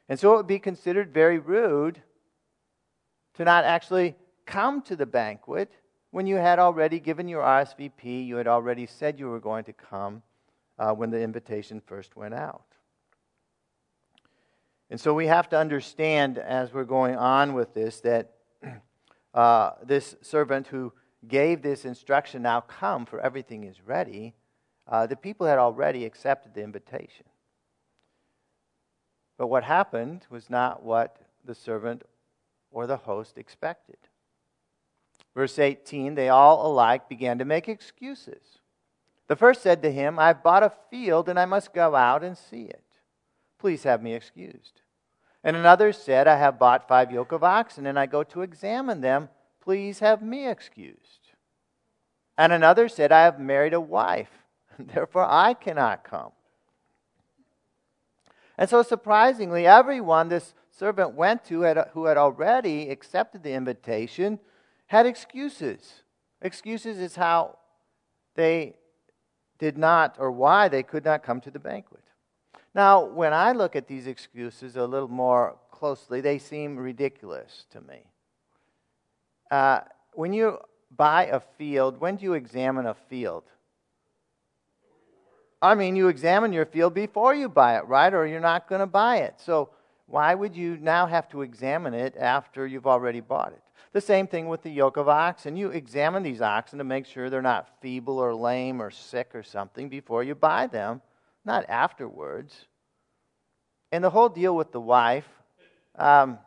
And 0.09 0.21
so 0.21 0.35
it 0.35 0.37
would 0.37 0.47
be 0.47 0.59
considered 0.59 1.13
very 1.13 1.39
rude 1.39 2.01
to 3.35 3.45
not 3.45 3.65
actually 3.65 4.15
come 4.45 4.83
to 4.83 4.95
the 4.95 5.07
banquet 5.07 5.73
when 6.11 6.27
you 6.27 6.37
had 6.37 6.59
already 6.59 6.99
given 6.99 7.29
your 7.29 7.43
RSVP, 7.43 8.27
you 8.27 8.37
had 8.37 8.49
already 8.49 8.87
said 8.87 9.19
you 9.19 9.29
were 9.29 9.41
going 9.41 9.65
to 9.65 9.73
come 9.73 10.23
uh, 10.79 10.93
when 10.93 11.11
the 11.11 11.21
invitation 11.21 11.81
first 11.85 12.17
went 12.17 12.35
out. 12.35 12.65
And 14.91 15.01
so 15.01 15.15
we 15.15 15.27
have 15.27 15.49
to 15.51 15.59
understand 15.59 16.37
as 16.37 16.73
we're 16.75 16.85
going 16.85 17.17
on 17.17 17.55
with 17.55 17.75
this 17.75 18.01
that 18.01 18.33
uh, 19.35 19.71
this 19.85 20.17
servant 20.21 20.67
who 20.67 20.93
gave 21.29 21.63
this 21.63 21.85
instruction, 21.85 22.43
now 22.43 22.61
come, 22.61 23.07
for 23.07 23.21
everything 23.21 23.65
is 23.65 23.81
ready, 23.87 24.35
uh, 24.91 25.07
the 25.07 25.17
people 25.17 25.47
had 25.47 25.59
already 25.59 26.05
accepted 26.05 26.53
the 26.53 26.63
invitation. 26.63 27.27
But 29.39 29.47
what 29.47 29.65
happened 29.65 30.27
was 30.29 30.51
not 30.51 30.83
what 30.83 31.17
the 31.45 31.55
servant 31.55 32.03
or 32.71 32.87
the 32.87 32.99
host 32.99 33.39
expected. 33.39 33.97
Verse 35.35 35.59
18 35.59 36.15
they 36.15 36.29
all 36.29 36.67
alike 36.67 37.09
began 37.09 37.39
to 37.39 37.45
make 37.45 37.69
excuses. 37.69 38.59
The 39.29 39.37
first 39.37 39.63
said 39.63 39.81
to 39.83 39.93
him, 39.93 40.19
I've 40.19 40.43
bought 40.43 40.65
a 40.65 40.73
field 40.91 41.29
and 41.29 41.39
I 41.39 41.45
must 41.47 41.73
go 41.73 41.95
out 41.95 42.25
and 42.25 42.37
see 42.37 42.65
it. 42.65 42.83
Please 43.59 43.85
have 43.85 44.03
me 44.03 44.15
excused. 44.15 44.83
And 45.45 45.57
another 45.57 45.93
said, 45.93 46.27
I 46.27 46.37
have 46.37 46.59
bought 46.59 46.89
five 46.89 47.13
yoke 47.13 47.33
of 47.33 47.45
oxen 47.45 47.87
and 47.87 47.99
I 47.99 48.07
go 48.07 48.25
to 48.25 48.43
examine 48.43 49.01
them. 49.01 49.29
Please 49.61 50.01
have 50.01 50.21
me 50.21 50.49
excused. 50.49 51.31
And 52.37 52.53
another 52.53 52.89
said, 52.89 53.13
I 53.13 53.23
have 53.23 53.39
married 53.39 53.73
a 53.73 53.81
wife, 53.81 54.40
therefore 54.87 55.27
I 55.29 55.55
cannot 55.55 56.05
come. 56.05 56.33
And 58.59 58.69
so, 58.69 58.83
surprisingly, 58.83 59.67
everyone 59.67 60.29
this 60.29 60.55
servant 60.71 61.15
went 61.15 61.45
to 61.47 61.63
had, 61.63 61.79
who 61.95 62.05
had 62.05 62.17
already 62.17 62.91
accepted 62.91 63.43
the 63.43 63.53
invitation 63.53 64.39
had 64.87 65.07
excuses. 65.07 66.03
Excuses 66.43 66.99
is 66.99 67.17
how 67.17 67.57
they 68.35 68.75
did 69.59 69.79
not 69.79 70.17
or 70.19 70.31
why 70.31 70.69
they 70.69 70.83
could 70.83 71.05
not 71.05 71.23
come 71.23 71.41
to 71.41 71.51
the 71.51 71.59
banquet. 71.59 72.03
Now, 72.75 73.05
when 73.05 73.33
I 73.33 73.53
look 73.53 73.75
at 73.77 73.89
these 73.89 74.07
excuses 74.07 74.77
a 74.77 74.87
little 74.87 75.09
more 75.09 75.57
closely, 75.71 76.21
they 76.21 76.39
seem 76.39 76.77
ridiculous 76.77 77.67
to 77.71 77.81
me. 77.81 78.05
Uh, 79.51 79.81
when 80.13 80.33
you 80.33 80.59
buy 80.97 81.27
a 81.27 81.41
field, 81.41 82.01
when 82.01 82.17
do 82.17 82.25
you 82.25 82.35
examine 82.35 82.87
a 82.87 82.95
field? 82.95 83.45
I 85.63 85.75
mean, 85.75 85.95
you 85.95 86.09
examine 86.09 86.53
your 86.53 86.67
field 86.67 86.95
before 86.95 87.35
you 87.35 87.49
buy 87.49 87.77
it, 87.77 87.87
right? 87.87 88.13
Or 88.13 88.27
you're 88.27 88.41
not 88.41 88.69
going 88.69 88.81
to 88.81 88.87
buy 88.87 89.19
it. 89.19 89.35
So, 89.39 89.71
why 90.07 90.35
would 90.35 90.57
you 90.57 90.77
now 90.79 91.07
have 91.07 91.29
to 91.31 91.43
examine 91.43 91.95
it 91.95 92.17
after 92.17 92.67
you've 92.67 92.87
already 92.87 93.21
bought 93.21 93.53
it? 93.53 93.63
The 93.93 94.01
same 94.01 94.27
thing 94.27 94.49
with 94.49 94.63
the 94.63 94.71
yoke 94.71 94.97
of 94.97 95.09
oxen. 95.09 95.57
You 95.57 95.71
examine 95.71 96.23
these 96.23 96.41
oxen 96.41 96.79
to 96.79 96.85
make 96.85 97.07
sure 97.07 97.29
they're 97.29 97.43
not 97.43 97.69
feeble 97.81 98.19
or 98.19 98.35
lame 98.35 98.81
or 98.81 98.91
sick 98.91 99.35
or 99.35 99.43
something 99.43 99.89
before 99.89 100.25
you 100.25 100.35
buy 100.35 100.67
them, 100.67 101.01
not 101.45 101.69
afterwards. 101.69 102.67
And 103.93 104.03
the 104.03 104.11
whole 104.11 104.29
deal 104.29 104.57
with 104.57 104.73
the 104.73 104.81
wife, 104.81 105.29
um, 105.97 106.39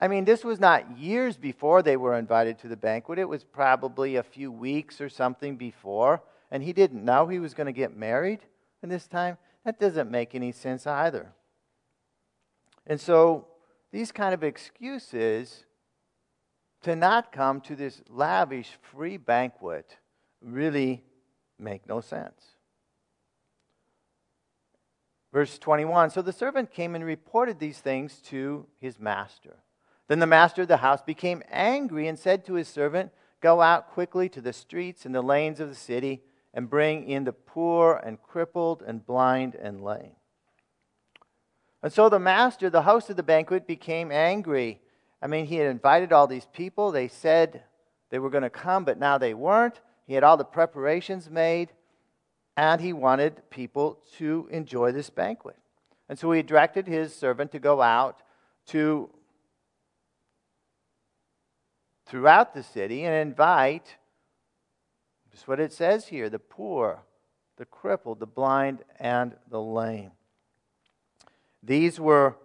I 0.00 0.08
mean, 0.08 0.24
this 0.24 0.44
was 0.44 0.58
not 0.58 0.98
years 0.98 1.36
before 1.36 1.82
they 1.82 1.96
were 1.96 2.18
invited 2.18 2.58
to 2.60 2.68
the 2.68 2.76
banquet. 2.76 3.18
It 3.18 3.28
was 3.28 3.44
probably 3.44 4.16
a 4.16 4.22
few 4.22 4.50
weeks 4.50 5.00
or 5.00 5.08
something 5.08 5.56
before. 5.56 6.22
And 6.54 6.62
he 6.62 6.72
didn't 6.72 7.04
know 7.04 7.26
he 7.26 7.40
was 7.40 7.52
going 7.52 7.66
to 7.66 7.72
get 7.72 7.96
married 7.96 8.38
in 8.80 8.88
this 8.88 9.08
time. 9.08 9.38
That 9.64 9.80
doesn't 9.80 10.08
make 10.08 10.36
any 10.36 10.52
sense 10.52 10.86
either. 10.86 11.32
And 12.86 13.00
so 13.00 13.48
these 13.90 14.12
kind 14.12 14.32
of 14.32 14.44
excuses 14.44 15.64
to 16.82 16.94
not 16.94 17.32
come 17.32 17.60
to 17.62 17.74
this 17.74 18.02
lavish 18.08 18.78
free 18.82 19.16
banquet 19.16 19.96
really 20.40 21.02
make 21.58 21.88
no 21.88 22.00
sense. 22.00 22.40
Verse 25.32 25.58
21 25.58 26.10
So 26.10 26.22
the 26.22 26.32
servant 26.32 26.70
came 26.70 26.94
and 26.94 27.04
reported 27.04 27.58
these 27.58 27.78
things 27.78 28.20
to 28.26 28.64
his 28.80 29.00
master. 29.00 29.56
Then 30.06 30.20
the 30.20 30.26
master 30.28 30.62
of 30.62 30.68
the 30.68 30.76
house 30.76 31.02
became 31.02 31.42
angry 31.50 32.06
and 32.06 32.16
said 32.16 32.44
to 32.44 32.54
his 32.54 32.68
servant, 32.68 33.10
Go 33.40 33.60
out 33.60 33.90
quickly 33.90 34.28
to 34.28 34.40
the 34.40 34.52
streets 34.52 35.04
and 35.04 35.12
the 35.12 35.20
lanes 35.20 35.58
of 35.58 35.68
the 35.68 35.74
city 35.74 36.22
and 36.54 36.70
bring 36.70 37.06
in 37.08 37.24
the 37.24 37.32
poor 37.32 38.00
and 38.02 38.22
crippled 38.22 38.82
and 38.82 39.04
blind 39.04 39.54
and 39.54 39.84
lame. 39.84 40.12
And 41.82 41.92
so 41.92 42.08
the 42.08 42.18
master, 42.18 42.70
the 42.70 42.82
host 42.82 43.10
of 43.10 43.16
the 43.16 43.22
banquet, 43.22 43.66
became 43.66 44.10
angry 44.10 44.80
I 45.24 45.26
mean, 45.26 45.46
he 45.46 45.56
had 45.56 45.68
invited 45.68 46.12
all 46.12 46.26
these 46.26 46.46
people. 46.52 46.92
They 46.92 47.08
said 47.08 47.62
they 48.10 48.18
were 48.18 48.28
going 48.28 48.42
to 48.42 48.50
come, 48.50 48.84
but 48.84 48.98
now 48.98 49.16
they 49.16 49.32
weren't. 49.32 49.80
He 50.06 50.12
had 50.12 50.22
all 50.22 50.36
the 50.36 50.44
preparations 50.44 51.30
made, 51.30 51.72
and 52.58 52.78
he 52.78 52.92
wanted 52.92 53.48
people 53.48 54.00
to 54.18 54.46
enjoy 54.50 54.92
this 54.92 55.08
banquet. 55.08 55.56
And 56.10 56.18
so 56.18 56.30
he 56.30 56.42
directed 56.42 56.86
his 56.86 57.16
servant 57.16 57.52
to 57.52 57.58
go 57.58 57.80
out 57.80 58.20
to 58.66 59.08
throughout 62.04 62.52
the 62.52 62.62
city 62.62 63.04
and 63.04 63.14
invite 63.14 63.96
just 65.34 65.48
what 65.48 65.58
it 65.58 65.72
says 65.72 66.06
here 66.06 66.30
the 66.30 66.38
poor, 66.38 67.02
the 67.56 67.64
crippled, 67.64 68.20
the 68.20 68.26
blind, 68.26 68.78
and 69.00 69.34
the 69.50 69.60
lame. 69.60 70.12
These 71.60 71.98
were 71.98 72.36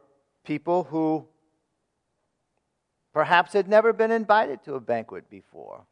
people 0.44 0.86
who 0.86 1.28
perhaps 3.14 3.54
had 3.54 3.68
never 3.68 3.94
been 3.94 4.10
invited 4.10 4.64
to 4.64 4.74
a 4.74 4.80
banquet 4.80 5.30
before. 5.30 5.86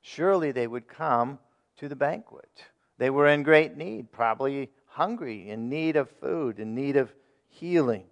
Surely 0.00 0.52
they 0.52 0.68
would 0.68 0.86
come 0.86 1.40
to 1.78 1.88
the 1.88 1.96
banquet. 1.96 2.66
They 2.98 3.10
were 3.10 3.26
in 3.26 3.42
great 3.42 3.76
need, 3.76 4.12
probably 4.12 4.70
hungry, 4.86 5.48
in 5.48 5.68
need 5.68 5.96
of 5.96 6.08
food, 6.08 6.60
in 6.60 6.72
need 6.72 6.96
of 6.96 7.12
healing. 7.48 8.04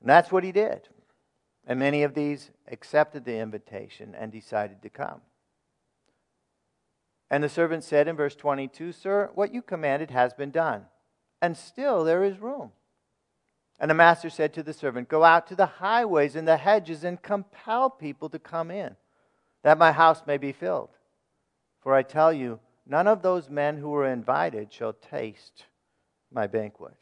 And 0.00 0.08
that's 0.08 0.30
what 0.30 0.44
he 0.44 0.52
did. 0.52 0.88
And 1.66 1.80
many 1.80 2.04
of 2.04 2.14
these 2.14 2.52
accepted 2.70 3.24
the 3.24 3.38
invitation 3.38 4.14
and 4.14 4.30
decided 4.30 4.80
to 4.82 4.90
come. 4.90 5.22
And 7.30 7.44
the 7.44 7.48
servant 7.48 7.84
said 7.84 8.08
in 8.08 8.16
verse 8.16 8.34
22 8.34 8.92
Sir, 8.92 9.30
what 9.34 9.52
you 9.52 9.62
commanded 9.62 10.10
has 10.10 10.32
been 10.32 10.50
done, 10.50 10.86
and 11.42 11.56
still 11.56 12.04
there 12.04 12.24
is 12.24 12.38
room. 12.38 12.72
And 13.78 13.90
the 13.90 13.94
master 13.94 14.28
said 14.28 14.52
to 14.54 14.62
the 14.62 14.72
servant, 14.72 15.08
Go 15.08 15.22
out 15.22 15.46
to 15.48 15.54
the 15.54 15.66
highways 15.66 16.34
and 16.34 16.48
the 16.48 16.56
hedges 16.56 17.04
and 17.04 17.22
compel 17.22 17.90
people 17.90 18.28
to 18.30 18.38
come 18.38 18.70
in, 18.70 18.96
that 19.62 19.78
my 19.78 19.92
house 19.92 20.22
may 20.26 20.36
be 20.36 20.52
filled. 20.52 20.90
For 21.80 21.94
I 21.94 22.02
tell 22.02 22.32
you, 22.32 22.58
none 22.86 23.06
of 23.06 23.22
those 23.22 23.48
men 23.48 23.76
who 23.76 23.90
were 23.90 24.10
invited 24.10 24.72
shall 24.72 24.94
taste 24.94 25.66
my 26.32 26.46
banquet. 26.46 26.96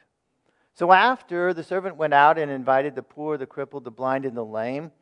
So 0.74 0.92
after 0.92 1.54
the 1.54 1.64
servant 1.64 1.96
went 1.96 2.12
out 2.12 2.36
and 2.36 2.50
invited 2.50 2.94
the 2.94 3.02
poor, 3.02 3.38
the 3.38 3.46
crippled, 3.46 3.84
the 3.84 3.90
blind, 3.90 4.26
and 4.26 4.36
the 4.36 4.44
lame, 4.44 4.92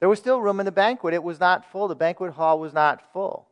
there 0.00 0.08
was 0.10 0.18
still 0.18 0.42
room 0.42 0.60
in 0.60 0.66
the 0.66 0.72
banquet. 0.72 1.14
It 1.14 1.22
was 1.22 1.40
not 1.40 1.70
full. 1.72 1.88
The 1.88 1.94
banquet 1.94 2.34
hall 2.34 2.60
was 2.60 2.74
not 2.74 3.12
full. 3.14 3.48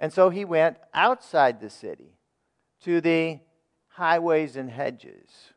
And 0.00 0.12
so 0.12 0.30
he 0.30 0.44
went 0.44 0.78
outside 0.92 1.60
the 1.60 1.70
city 1.70 2.16
to 2.82 3.00
the 3.00 3.38
highways 3.90 4.56
and 4.56 4.68
hedges 4.68 5.52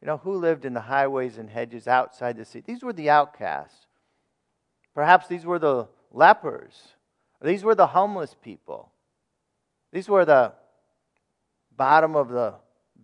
you 0.00 0.06
know, 0.06 0.18
who 0.18 0.34
lived 0.34 0.64
in 0.64 0.74
the 0.74 0.80
highways 0.80 1.38
and 1.38 1.50
hedges 1.50 1.88
outside 1.88 2.36
the 2.36 2.44
city? 2.44 2.64
These 2.66 2.82
were 2.82 2.92
the 2.92 3.10
outcasts. 3.10 3.86
Perhaps 4.94 5.26
these 5.26 5.44
were 5.44 5.58
the 5.58 5.88
lepers. 6.12 6.94
These 7.42 7.64
were 7.64 7.74
the 7.74 7.88
homeless 7.88 8.34
people. 8.40 8.92
These 9.92 10.08
were 10.08 10.24
the 10.24 10.52
bottom 11.76 12.14
of 12.14 12.28
the 12.28 12.54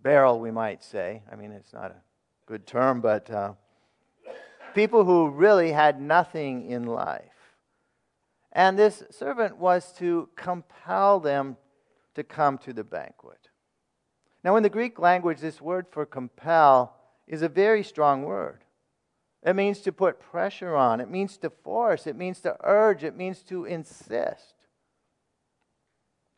barrel, 0.02 0.38
we 0.38 0.50
might 0.50 0.84
say. 0.84 1.22
I 1.30 1.36
mean, 1.36 1.50
it's 1.50 1.72
not 1.72 1.90
a 1.90 2.02
good 2.46 2.66
term, 2.66 3.00
but 3.00 3.28
uh, 3.30 3.54
people 4.74 5.04
who 5.04 5.30
really 5.30 5.72
had 5.72 6.00
nothing 6.00 6.70
in 6.70 6.86
life. 6.86 7.22
And 8.54 8.78
this 8.78 9.02
servant 9.11 9.58
was 9.58 9.92
to 9.99 10.28
compel 10.37 11.18
them 11.18 11.56
to 12.14 12.23
come 12.23 12.58
to 12.58 12.73
the 12.73 12.84
banquet. 12.84 13.49
Now, 14.44 14.56
in 14.56 14.62
the 14.62 14.68
Greek 14.68 14.99
language, 14.99 15.40
this 15.40 15.61
word 15.61 15.87
for 15.90 16.06
compel 16.06 16.94
is 17.26 17.42
a 17.42 17.49
very 17.49 17.82
strong 17.82 18.23
word. 18.23 18.61
It 19.42 19.56
means 19.56 19.80
to 19.80 19.92
put 19.92 20.20
pressure 20.20 20.76
on, 20.76 21.00
it 21.00 21.11
means 21.11 21.37
to 21.38 21.50
force, 21.50 22.06
it 22.06 22.16
means 22.16 22.40
to 22.40 22.56
urge, 22.62 23.04
it 23.04 23.16
means 23.16 23.42
to 23.44 23.64
insist. 23.64 24.54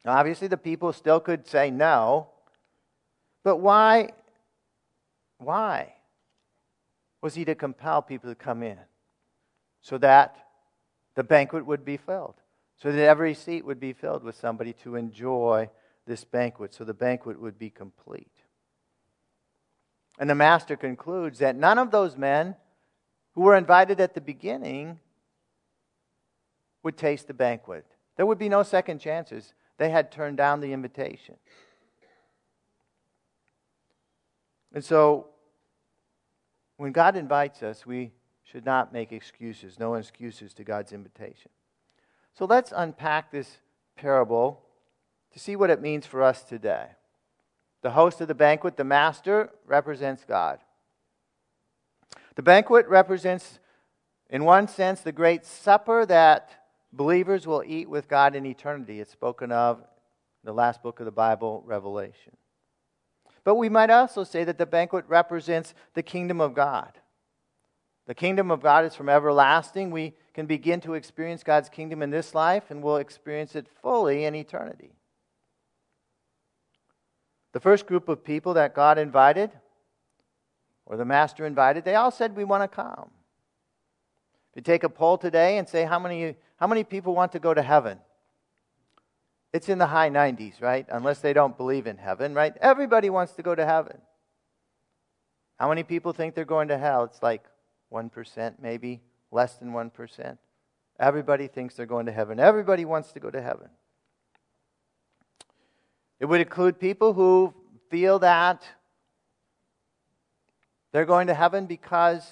Now, 0.04 0.12
obviously, 0.12 0.48
the 0.48 0.56
people 0.56 0.92
still 0.92 1.20
could 1.20 1.46
say 1.46 1.70
no, 1.70 2.28
but 3.44 3.58
why? 3.58 4.10
Why 5.38 5.94
was 7.20 7.34
he 7.34 7.44
to 7.44 7.54
compel 7.54 8.02
people 8.02 8.30
to 8.30 8.36
come 8.36 8.62
in? 8.62 8.78
So 9.80 9.98
that 9.98 10.45
the 11.16 11.24
banquet 11.24 11.66
would 11.66 11.84
be 11.84 11.96
filled, 11.96 12.36
so 12.76 12.92
that 12.92 13.02
every 13.02 13.34
seat 13.34 13.64
would 13.64 13.80
be 13.80 13.92
filled 13.92 14.22
with 14.22 14.36
somebody 14.36 14.72
to 14.74 14.94
enjoy 14.94 15.68
this 16.06 16.22
banquet, 16.22 16.72
so 16.72 16.84
the 16.84 16.94
banquet 16.94 17.40
would 17.40 17.58
be 17.58 17.70
complete. 17.70 18.30
And 20.18 20.30
the 20.30 20.34
master 20.34 20.76
concludes 20.76 21.40
that 21.40 21.56
none 21.56 21.78
of 21.78 21.90
those 21.90 22.16
men 22.16 22.54
who 23.34 23.42
were 23.42 23.56
invited 23.56 24.00
at 24.00 24.14
the 24.14 24.20
beginning 24.20 25.00
would 26.82 26.96
taste 26.96 27.26
the 27.26 27.34
banquet. 27.34 27.86
There 28.16 28.26
would 28.26 28.38
be 28.38 28.48
no 28.48 28.62
second 28.62 29.00
chances. 29.00 29.52
They 29.78 29.90
had 29.90 30.12
turned 30.12 30.36
down 30.36 30.60
the 30.60 30.72
invitation. 30.72 31.36
And 34.72 34.84
so, 34.84 35.28
when 36.76 36.92
God 36.92 37.16
invites 37.16 37.62
us, 37.62 37.86
we 37.86 38.12
should 38.50 38.64
not 38.64 38.92
make 38.92 39.12
excuses, 39.12 39.78
no 39.78 39.94
excuses 39.94 40.54
to 40.54 40.64
God's 40.64 40.92
invitation. 40.92 41.50
So, 42.34 42.44
let's 42.44 42.72
unpack 42.74 43.30
this 43.30 43.58
parable 43.96 44.62
to 45.32 45.38
see 45.38 45.56
what 45.56 45.70
it 45.70 45.82
means 45.82 46.06
for 46.06 46.22
us 46.22 46.42
today. 46.42 46.86
The 47.82 47.90
host 47.90 48.20
of 48.20 48.28
the 48.28 48.34
banquet, 48.34 48.76
the 48.76 48.84
master, 48.84 49.50
represents 49.66 50.24
God. 50.24 50.60
The 52.36 52.42
banquet 52.42 52.86
represents, 52.88 53.58
in 54.30 54.44
one 54.44 54.68
sense, 54.68 55.00
the 55.00 55.12
great 55.12 55.44
supper 55.44 56.06
that 56.06 56.50
believers 56.92 57.46
will 57.46 57.62
eat 57.66 57.88
with 57.88 58.08
God 58.08 58.36
in 58.36 58.46
eternity. 58.46 59.00
It's 59.00 59.12
spoken 59.12 59.50
of 59.50 59.78
in 59.78 59.84
the 60.44 60.52
last 60.52 60.82
book 60.82 61.00
of 61.00 61.06
the 61.06 61.12
Bible, 61.12 61.62
Revelation. 61.66 62.36
But 63.44 63.56
we 63.56 63.68
might 63.68 63.90
also 63.90 64.24
say 64.24 64.44
that 64.44 64.58
the 64.58 64.66
banquet 64.66 65.04
represents 65.08 65.74
the 65.94 66.02
kingdom 66.02 66.40
of 66.40 66.54
God. 66.54 66.92
The 68.06 68.14
kingdom 68.14 68.50
of 68.50 68.62
God 68.62 68.84
is 68.84 68.94
from 68.94 69.08
everlasting. 69.08 69.90
We 69.90 70.14
can 70.32 70.46
begin 70.46 70.80
to 70.82 70.94
experience 70.94 71.42
God's 71.42 71.68
kingdom 71.68 72.02
in 72.02 72.10
this 72.10 72.34
life, 72.34 72.70
and 72.70 72.82
we'll 72.82 72.96
experience 72.96 73.56
it 73.56 73.66
fully 73.82 74.24
in 74.24 74.34
eternity. 74.34 74.92
The 77.52 77.60
first 77.60 77.86
group 77.86 78.08
of 78.08 78.22
people 78.22 78.54
that 78.54 78.74
God 78.74 78.98
invited, 78.98 79.50
or 80.84 80.96
the 80.96 81.04
master 81.04 81.46
invited, 81.46 81.84
they 81.84 81.94
all 81.94 82.10
said, 82.10 82.36
We 82.36 82.44
want 82.44 82.62
to 82.62 82.68
come. 82.68 83.10
If 84.52 84.56
you 84.56 84.62
take 84.62 84.84
a 84.84 84.88
poll 84.88 85.18
today 85.18 85.58
and 85.58 85.68
say, 85.68 85.84
How 85.84 85.98
many 85.98 86.36
how 86.56 86.66
many 86.66 86.84
people 86.84 87.14
want 87.14 87.32
to 87.32 87.38
go 87.38 87.52
to 87.54 87.62
heaven? 87.62 87.98
It's 89.52 89.68
in 89.68 89.78
the 89.78 89.86
high 89.86 90.10
90s, 90.10 90.60
right? 90.60 90.86
Unless 90.90 91.20
they 91.20 91.32
don't 91.32 91.56
believe 91.56 91.86
in 91.86 91.96
heaven, 91.96 92.34
right? 92.34 92.54
Everybody 92.60 93.10
wants 93.10 93.32
to 93.34 93.42
go 93.42 93.54
to 93.54 93.64
heaven. 93.64 93.98
How 95.58 95.68
many 95.68 95.82
people 95.82 96.12
think 96.12 96.34
they're 96.34 96.44
going 96.44 96.68
to 96.68 96.78
hell? 96.78 97.04
It's 97.04 97.22
like 97.22 97.44
1%, 97.96 98.54
maybe 98.60 99.00
less 99.30 99.54
than 99.56 99.72
1%. 99.72 100.38
Everybody 100.98 101.46
thinks 101.46 101.74
they're 101.74 101.86
going 101.86 102.06
to 102.06 102.12
heaven. 102.12 102.38
Everybody 102.38 102.84
wants 102.84 103.12
to 103.12 103.20
go 103.20 103.30
to 103.30 103.42
heaven. 103.42 103.68
It 106.20 106.26
would 106.26 106.40
include 106.40 106.78
people 106.78 107.12
who 107.12 107.54
feel 107.90 108.18
that 108.20 108.66
they're 110.92 111.04
going 111.04 111.26
to 111.26 111.34
heaven 111.34 111.66
because 111.66 112.26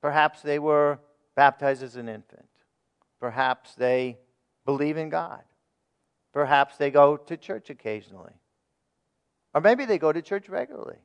Perhaps 0.00 0.42
they 0.42 0.58
were 0.58 1.00
baptized 1.34 1.82
as 1.82 1.96
an 1.96 2.08
infant. 2.08 2.48
Perhaps 3.20 3.74
they 3.74 4.18
believe 4.64 4.96
in 4.96 5.08
God. 5.08 5.42
Perhaps 6.32 6.76
they 6.76 6.90
go 6.90 7.16
to 7.16 7.36
church 7.36 7.70
occasionally. 7.70 8.34
Or 9.54 9.60
maybe 9.60 9.86
they 9.86 9.98
go 9.98 10.12
to 10.12 10.22
church 10.22 10.48
regularly. 10.48 10.98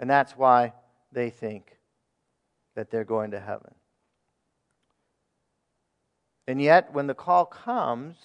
And 0.00 0.08
that's 0.08 0.32
why 0.32 0.72
they 1.12 1.28
think 1.30 1.76
that 2.74 2.90
they're 2.90 3.04
going 3.04 3.30
to 3.32 3.38
heaven. 3.38 3.74
And 6.48 6.60
yet, 6.60 6.92
when 6.92 7.06
the 7.06 7.14
call 7.14 7.44
comes 7.44 8.16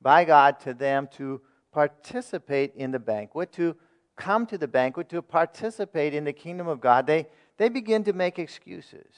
by 0.00 0.24
God 0.24 0.60
to 0.60 0.72
them 0.72 1.08
to 1.16 1.42
participate 1.72 2.74
in 2.76 2.92
the 2.92 2.98
banquet, 3.00 3.52
to 3.52 3.76
come 4.16 4.46
to 4.46 4.56
the 4.56 4.68
banquet, 4.68 5.08
to 5.10 5.20
participate 5.20 6.14
in 6.14 6.24
the 6.24 6.32
kingdom 6.32 6.68
of 6.68 6.80
God, 6.80 7.06
they, 7.06 7.26
they 7.56 7.68
begin 7.68 8.04
to 8.04 8.12
make 8.12 8.38
excuses. 8.38 9.12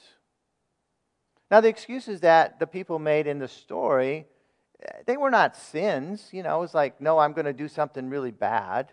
Now, 1.51 1.61
the 1.61 1.69
excuses 1.69 2.21
that 2.21 2.59
the 2.59 2.67
people 2.67 2.97
made 2.97 3.27
in 3.27 3.37
the 3.37 3.47
story, 3.47 4.25
they 5.05 5.15
were 5.15 5.31
not 5.31 5.55
sins. 5.55 6.29
You 6.31 6.41
know, 6.41 6.57
it 6.57 6.61
was 6.61 6.73
like, 6.73 6.99
no, 6.99 7.19
I'm 7.19 7.33
going 7.33 7.45
to 7.45 7.53
do 7.53 7.67
something 7.67 8.09
really 8.09 8.31
bad. 8.31 8.91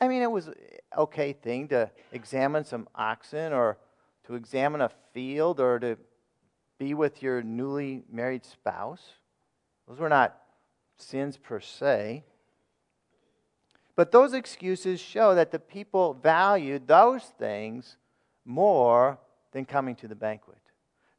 I 0.00 0.08
mean, 0.08 0.22
it 0.22 0.30
was 0.30 0.50
okay 0.96 1.32
thing 1.32 1.68
to 1.68 1.90
examine 2.12 2.64
some 2.64 2.88
oxen 2.94 3.52
or 3.52 3.78
to 4.24 4.34
examine 4.34 4.80
a 4.80 4.90
field 5.12 5.60
or 5.60 5.78
to 5.78 5.96
be 6.78 6.94
with 6.94 7.22
your 7.22 7.42
newly 7.42 8.02
married 8.10 8.44
spouse. 8.44 9.02
Those 9.86 9.98
were 9.98 10.08
not 10.08 10.36
sins 10.98 11.36
per 11.36 11.60
se. 11.60 12.24
But 13.94 14.12
those 14.12 14.34
excuses 14.34 15.00
show 15.00 15.34
that 15.34 15.52
the 15.52 15.58
people 15.58 16.14
valued 16.14 16.86
those 16.86 17.22
things 17.38 17.96
more 18.44 19.18
than 19.52 19.64
coming 19.64 19.94
to 19.96 20.08
the 20.08 20.14
banquet. 20.14 20.58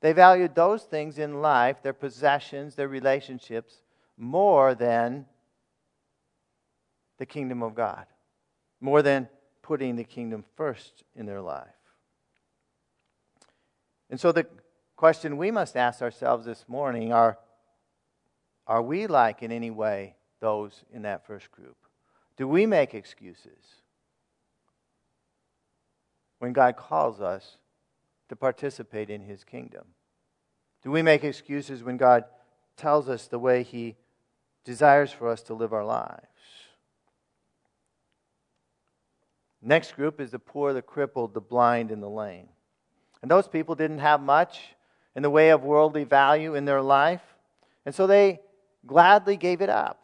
They 0.01 0.13
valued 0.13 0.53
those 0.53 0.83
things 0.83 1.17
in 1.17 1.41
life, 1.41 1.81
their 1.81 1.93
possessions, 1.93 2.75
their 2.75 2.87
relationships, 2.87 3.81
more 4.15 4.75
than 4.75 5.25
the 7.17 7.25
kingdom 7.25 7.63
of 7.63 7.73
God, 7.73 8.05
more 8.79 9.01
than 9.01 9.27
putting 9.61 9.95
the 9.95 10.03
kingdom 10.03 10.45
first 10.55 11.03
in 11.15 11.25
their 11.25 11.41
life. 11.41 11.67
And 14.09 14.19
so 14.19 14.31
the 14.31 14.47
question 14.95 15.37
we 15.37 15.51
must 15.51 15.75
ask 15.75 16.01
ourselves 16.01 16.45
this 16.45 16.65
morning 16.67 17.11
are 17.11 17.37
are 18.65 18.81
we 18.81 19.07
like 19.07 19.43
in 19.43 19.51
any 19.51 19.71
way 19.71 20.15
those 20.41 20.83
in 20.91 21.03
that 21.03 21.25
first 21.25 21.51
group? 21.51 21.77
Do 22.35 22.47
we 22.47 22.65
make 22.65 22.93
excuses? 22.93 23.77
when 26.39 26.53
God 26.53 26.75
calls 26.75 27.21
us 27.21 27.57
to 28.29 28.35
participate 28.35 29.09
in 29.09 29.21
his 29.21 29.43
kingdom? 29.43 29.85
Do 30.83 30.91
we 30.91 31.01
make 31.01 31.23
excuses 31.23 31.83
when 31.83 31.97
God 31.97 32.25
tells 32.75 33.09
us 33.09 33.27
the 33.27 33.39
way 33.39 33.63
he 33.63 33.95
desires 34.63 35.11
for 35.11 35.29
us 35.29 35.41
to 35.43 35.53
live 35.53 35.73
our 35.73 35.85
lives? 35.85 36.27
Next 39.61 39.95
group 39.95 40.19
is 40.19 40.31
the 40.31 40.39
poor, 40.39 40.73
the 40.73 40.81
crippled, 40.81 41.33
the 41.33 41.41
blind, 41.41 41.91
and 41.91 42.01
the 42.01 42.09
lame. 42.09 42.47
And 43.21 43.31
those 43.31 43.47
people 43.47 43.75
didn't 43.75 43.99
have 43.99 44.21
much 44.21 44.75
in 45.15 45.23
the 45.23 45.29
way 45.29 45.49
of 45.49 45.63
worldly 45.63 46.03
value 46.03 46.55
in 46.55 46.65
their 46.65 46.81
life, 46.81 47.23
and 47.85 47.95
so 47.95 48.05
they 48.05 48.39
gladly 48.85 49.35
gave 49.35 49.61
it 49.61 49.69
up. 49.69 50.03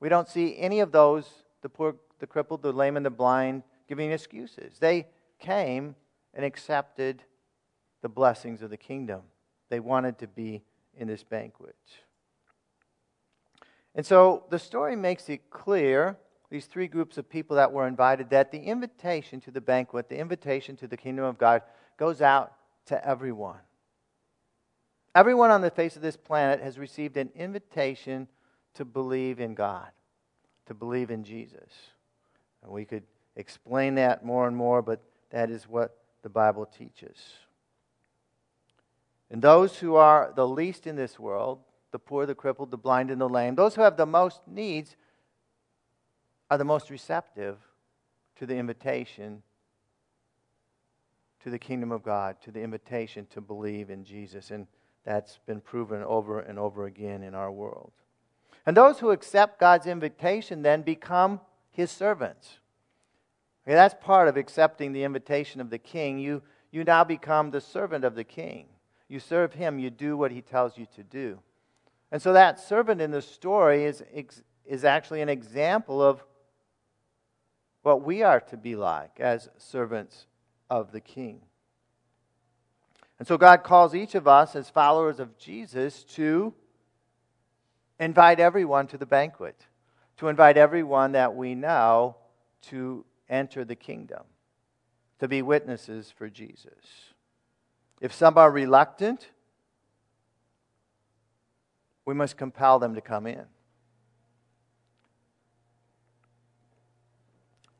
We 0.00 0.08
don't 0.08 0.28
see 0.28 0.58
any 0.58 0.80
of 0.80 0.92
those, 0.92 1.28
the 1.62 1.68
poor, 1.68 1.96
the 2.18 2.26
crippled, 2.26 2.62
the 2.62 2.72
lame, 2.72 2.96
and 2.96 3.06
the 3.06 3.10
blind, 3.10 3.62
giving 3.88 4.10
excuses. 4.10 4.78
They 4.78 5.06
came 5.38 5.94
and 6.34 6.44
accepted 6.44 7.22
the 8.02 8.08
blessings 8.08 8.62
of 8.62 8.70
the 8.70 8.76
kingdom. 8.76 9.22
They 9.70 9.80
wanted 9.80 10.18
to 10.18 10.26
be 10.26 10.62
in 10.98 11.08
this 11.08 11.22
banquet. 11.22 11.76
And 13.94 14.04
so 14.04 14.44
the 14.50 14.58
story 14.58 14.96
makes 14.96 15.28
it 15.28 15.50
clear, 15.50 16.16
these 16.52 16.66
three 16.66 16.86
groups 16.86 17.16
of 17.16 17.30
people 17.30 17.56
that 17.56 17.72
were 17.72 17.88
invited, 17.88 18.28
that 18.28 18.52
the 18.52 18.58
invitation 18.58 19.40
to 19.40 19.50
the 19.50 19.60
banquet, 19.60 20.10
the 20.10 20.18
invitation 20.18 20.76
to 20.76 20.86
the 20.86 20.98
kingdom 20.98 21.24
of 21.24 21.38
God, 21.38 21.62
goes 21.96 22.20
out 22.20 22.52
to 22.84 23.08
everyone. 23.08 23.60
Everyone 25.14 25.50
on 25.50 25.62
the 25.62 25.70
face 25.70 25.96
of 25.96 26.02
this 26.02 26.18
planet 26.18 26.60
has 26.60 26.78
received 26.78 27.16
an 27.16 27.30
invitation 27.34 28.28
to 28.74 28.84
believe 28.84 29.40
in 29.40 29.54
God, 29.54 29.88
to 30.66 30.74
believe 30.74 31.10
in 31.10 31.24
Jesus. 31.24 31.72
And 32.62 32.70
we 32.70 32.84
could 32.84 33.04
explain 33.34 33.94
that 33.94 34.22
more 34.22 34.46
and 34.46 34.54
more, 34.54 34.82
but 34.82 35.00
that 35.30 35.48
is 35.48 35.66
what 35.66 35.96
the 36.22 36.28
Bible 36.28 36.66
teaches. 36.66 37.16
And 39.30 39.40
those 39.40 39.78
who 39.78 39.94
are 39.94 40.34
the 40.36 40.46
least 40.46 40.86
in 40.86 40.96
this 40.96 41.18
world, 41.18 41.60
the 41.92 41.98
poor, 41.98 42.26
the 42.26 42.34
crippled, 42.34 42.70
the 42.70 42.76
blind, 42.76 43.10
and 43.10 43.22
the 43.22 43.28
lame, 43.28 43.54
those 43.54 43.74
who 43.74 43.80
have 43.80 43.96
the 43.96 44.04
most 44.04 44.42
needs, 44.46 44.96
are 46.52 46.58
the 46.58 46.64
most 46.66 46.90
receptive 46.90 47.56
to 48.36 48.44
the 48.44 48.54
invitation 48.54 49.42
to 51.42 51.48
the 51.48 51.58
kingdom 51.58 51.90
of 51.90 52.02
God, 52.02 52.36
to 52.42 52.50
the 52.50 52.60
invitation 52.60 53.26
to 53.30 53.40
believe 53.40 53.88
in 53.88 54.04
Jesus. 54.04 54.50
And 54.50 54.66
that's 55.02 55.38
been 55.46 55.62
proven 55.62 56.02
over 56.02 56.40
and 56.40 56.58
over 56.58 56.84
again 56.84 57.22
in 57.22 57.34
our 57.34 57.50
world. 57.50 57.92
And 58.66 58.76
those 58.76 58.98
who 58.98 59.12
accept 59.12 59.60
God's 59.60 59.86
invitation 59.86 60.60
then 60.60 60.82
become 60.82 61.40
his 61.70 61.90
servants. 61.90 62.58
Okay, 63.66 63.74
that's 63.74 63.94
part 64.04 64.28
of 64.28 64.36
accepting 64.36 64.92
the 64.92 65.04
invitation 65.04 65.58
of 65.58 65.70
the 65.70 65.78
king. 65.78 66.18
You, 66.18 66.42
you 66.70 66.84
now 66.84 67.02
become 67.02 67.50
the 67.50 67.62
servant 67.62 68.04
of 68.04 68.14
the 68.14 68.24
king. 68.24 68.66
You 69.08 69.20
serve 69.20 69.54
him, 69.54 69.78
you 69.78 69.88
do 69.88 70.18
what 70.18 70.32
he 70.32 70.42
tells 70.42 70.76
you 70.76 70.86
to 70.96 71.02
do. 71.02 71.38
And 72.10 72.20
so 72.20 72.34
that 72.34 72.60
servant 72.60 73.00
in 73.00 73.10
the 73.10 73.22
story 73.22 73.84
is, 73.84 74.04
is 74.66 74.84
actually 74.84 75.22
an 75.22 75.30
example 75.30 76.02
of 76.02 76.22
what 77.82 78.02
we 78.02 78.22
are 78.22 78.40
to 78.40 78.56
be 78.56 78.76
like 78.76 79.20
as 79.20 79.48
servants 79.58 80.26
of 80.70 80.92
the 80.92 81.00
king. 81.00 81.40
And 83.18 83.28
so 83.28 83.36
God 83.36 83.62
calls 83.62 83.94
each 83.94 84.14
of 84.14 84.26
us 84.26 84.56
as 84.56 84.68
followers 84.70 85.20
of 85.20 85.38
Jesus 85.38 86.02
to 86.14 86.54
invite 88.00 88.40
everyone 88.40 88.86
to 88.88 88.98
the 88.98 89.06
banquet, 89.06 89.66
to 90.16 90.28
invite 90.28 90.56
everyone 90.56 91.12
that 91.12 91.34
we 91.34 91.54
know 91.54 92.16
to 92.62 93.04
enter 93.28 93.64
the 93.64 93.76
kingdom, 93.76 94.22
to 95.20 95.28
be 95.28 95.42
witnesses 95.42 96.12
for 96.16 96.28
Jesus. 96.28 97.12
If 98.00 98.12
some 98.12 98.36
are 98.38 98.50
reluctant, 98.50 99.30
we 102.04 102.14
must 102.14 102.36
compel 102.36 102.78
them 102.80 102.94
to 102.96 103.00
come 103.00 103.26
in. 103.26 103.44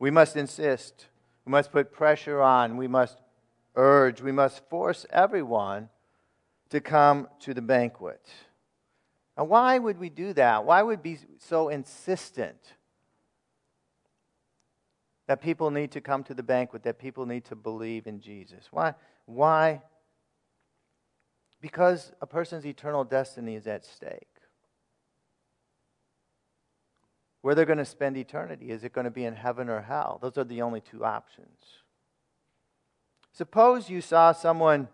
We 0.03 0.11
must 0.11 0.37
insist. 0.37 1.07
We 1.45 1.53
must 1.53 1.71
put 1.71 1.93
pressure 1.93 2.43
on. 2.43 2.77
We 2.77 2.89
must 2.89 3.19
urge. 3.77 4.21
We 4.21 4.33
must 4.33 4.69
force 4.69 5.07
everyone 5.11 5.91
to 6.71 6.81
come 6.81 7.29
to 7.43 7.55
the 7.55 7.63
banquet. 7.63 8.21
Now, 9.39 9.45
why 9.45 9.79
would 9.79 10.01
we 10.01 10.09
do 10.09 10.33
that? 10.33 10.65
Why 10.65 10.83
would 10.83 11.05
we 11.05 11.15
be 11.15 11.21
so 11.39 11.69
insistent 11.69 12.59
that 15.29 15.41
people 15.41 15.71
need 15.71 15.93
to 15.93 16.01
come 16.01 16.25
to 16.25 16.35
the 16.35 16.43
banquet, 16.43 16.83
that 16.83 16.99
people 16.99 17.25
need 17.25 17.45
to 17.45 17.55
believe 17.55 18.09
in 18.09 18.21
Jesus? 18.21 18.67
Why? 18.73 18.95
Why? 19.27 19.83
Because 21.61 22.11
a 22.21 22.27
person's 22.27 22.67
eternal 22.67 23.05
destiny 23.05 23.55
is 23.55 23.69
at 23.69 23.85
stake. 23.85 24.32
Where 27.43 27.55
they're 27.55 27.67
going 27.67 27.79
to 27.79 27.85
spend 27.85 28.17
eternity, 28.17 28.71
is 28.71 28.85
it 28.85 28.93
going 28.93 29.05
to 29.05 29.11
be 29.11 29.25
in 29.25 29.35
heaven 29.35 29.69
or 29.69 29.83
hell? 29.83 30.19
Those 30.23 30.39
are 30.39 30.45
the 30.45 30.63
only 30.63 30.81
two 30.81 31.05
options. 31.05 31.59
Suppose 33.33 33.91
you 33.91 34.01
saw 34.01 34.33
someone 34.33 34.89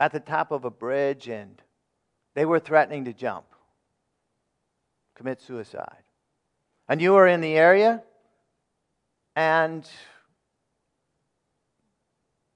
at 0.00 0.12
the 0.12 0.20
top 0.20 0.50
of 0.50 0.64
a 0.64 0.70
bridge 0.70 1.28
and 1.28 1.62
they 2.34 2.44
were 2.44 2.58
threatening 2.58 3.04
to 3.04 3.12
jump, 3.12 3.44
commit 5.14 5.40
suicide. 5.40 6.02
And 6.88 7.00
you 7.00 7.12
were 7.12 7.28
in 7.28 7.40
the 7.40 7.54
area 7.54 8.02
and 9.36 9.88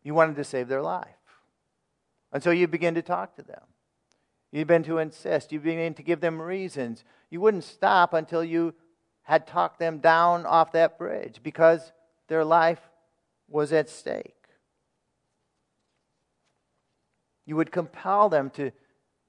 you 0.03 0.15
wanted 0.15 0.37
to 0.37 0.45
save 0.45 0.67
their 0.69 0.83
life. 0.83 1.09
And 2.33 2.43
so 2.43 2.51
you 2.51 2.67
begin 2.67 2.95
to 2.95 3.03
talk 3.03 3.37
to 3.37 3.43
them. 3.43 3.63
You 4.55 4.65
begin 4.65 4.85
to 4.85 4.99
insist. 4.99 5.51
You 5.51 5.59
begin 5.59 5.95
to 5.95 6.03
give 6.05 6.21
them 6.21 6.41
reasons. 6.41 7.03
You 7.29 7.41
wouldn't 7.41 7.65
stop 7.65 8.15
until 8.15 8.45
you 8.45 8.73
had 9.23 9.49
talked 9.49 9.81
them 9.81 9.99
down 9.99 10.47
off 10.47 10.71
that 10.73 10.97
bridge 10.97 11.41
because 11.43 11.91
their 12.29 12.45
life 12.45 12.79
was 13.49 13.73
at 13.73 13.89
stake. 13.89 14.45
You 17.45 17.57
would 17.57 17.73
compel 17.73 18.29
them 18.29 18.49
to 18.51 18.71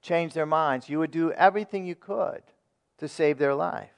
change 0.00 0.32
their 0.32 0.46
minds. 0.46 0.88
You 0.88 1.00
would 1.00 1.10
do 1.10 1.32
everything 1.32 1.86
you 1.86 1.96
could 1.96 2.42
to 2.98 3.08
save 3.08 3.38
their 3.38 3.54
life. 3.54 3.90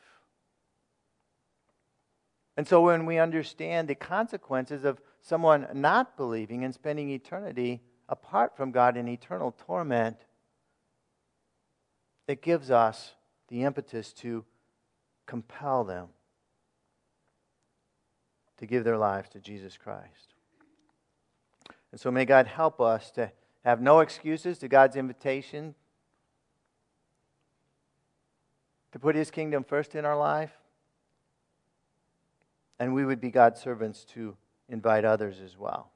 And 2.57 2.67
so 2.67 2.81
when 2.81 3.05
we 3.05 3.19
understand 3.19 3.87
the 3.87 3.95
consequences 3.95 4.83
of 4.83 4.99
someone 5.21 5.69
not 5.75 6.17
believing 6.17 6.65
and 6.65 6.73
spending 6.73 7.11
eternity 7.11 7.83
apart 8.09 8.57
from 8.57 8.73
God 8.73 8.97
in 8.97 9.07
eternal 9.07 9.55
torment, 9.67 10.17
it 12.29 12.43
gives 12.43 12.71
us 12.71 13.15
the 13.49 13.63
impetus 13.63 14.13
to 14.13 14.45
compel 15.27 15.83
them 15.83 16.09
to 18.59 18.67
give 18.67 18.85
their 18.85 18.99
lives 18.99 19.29
to 19.31 19.41
Jesus 19.41 19.77
Christ. 19.77 20.35
And 21.91 22.01
so 22.01 22.11
may 22.11 22.25
God 22.25 22.47
help 22.47 22.81
us 22.81 23.11
to 23.13 23.33
have 23.65 23.81
no 23.81 24.01
excuses 24.01 24.59
to 24.59 24.69
God's 24.69 24.97
invitation 24.97 25.75
to 28.93 28.99
put 28.99 29.15
His 29.15 29.31
kingdom 29.31 29.65
first 29.65 29.95
in 29.95 30.05
our 30.05 30.17
life. 30.17 30.53
And 32.79 32.95
we 32.95 33.05
would 33.05 33.21
be 33.21 33.31
God's 33.31 33.61
servants 33.61 34.05
to 34.15 34.37
invite 34.69 35.05
others 35.05 35.41
as 35.45 35.57
well. 35.57 35.91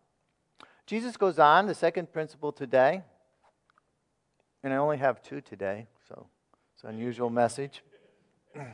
Jesus 0.87 1.17
goes 1.17 1.39
on, 1.39 1.67
the 1.67 1.75
second 1.75 2.13
principle 2.13 2.53
today, 2.53 3.03
and 4.63 4.73
I 4.73 4.77
only 4.77 4.99
have 4.99 5.23
two 5.23 5.41
today, 5.41 5.87
it's 6.83 6.89
an 6.89 6.97
unusual 6.97 7.31
message. 7.31 7.85
it's 8.57 8.67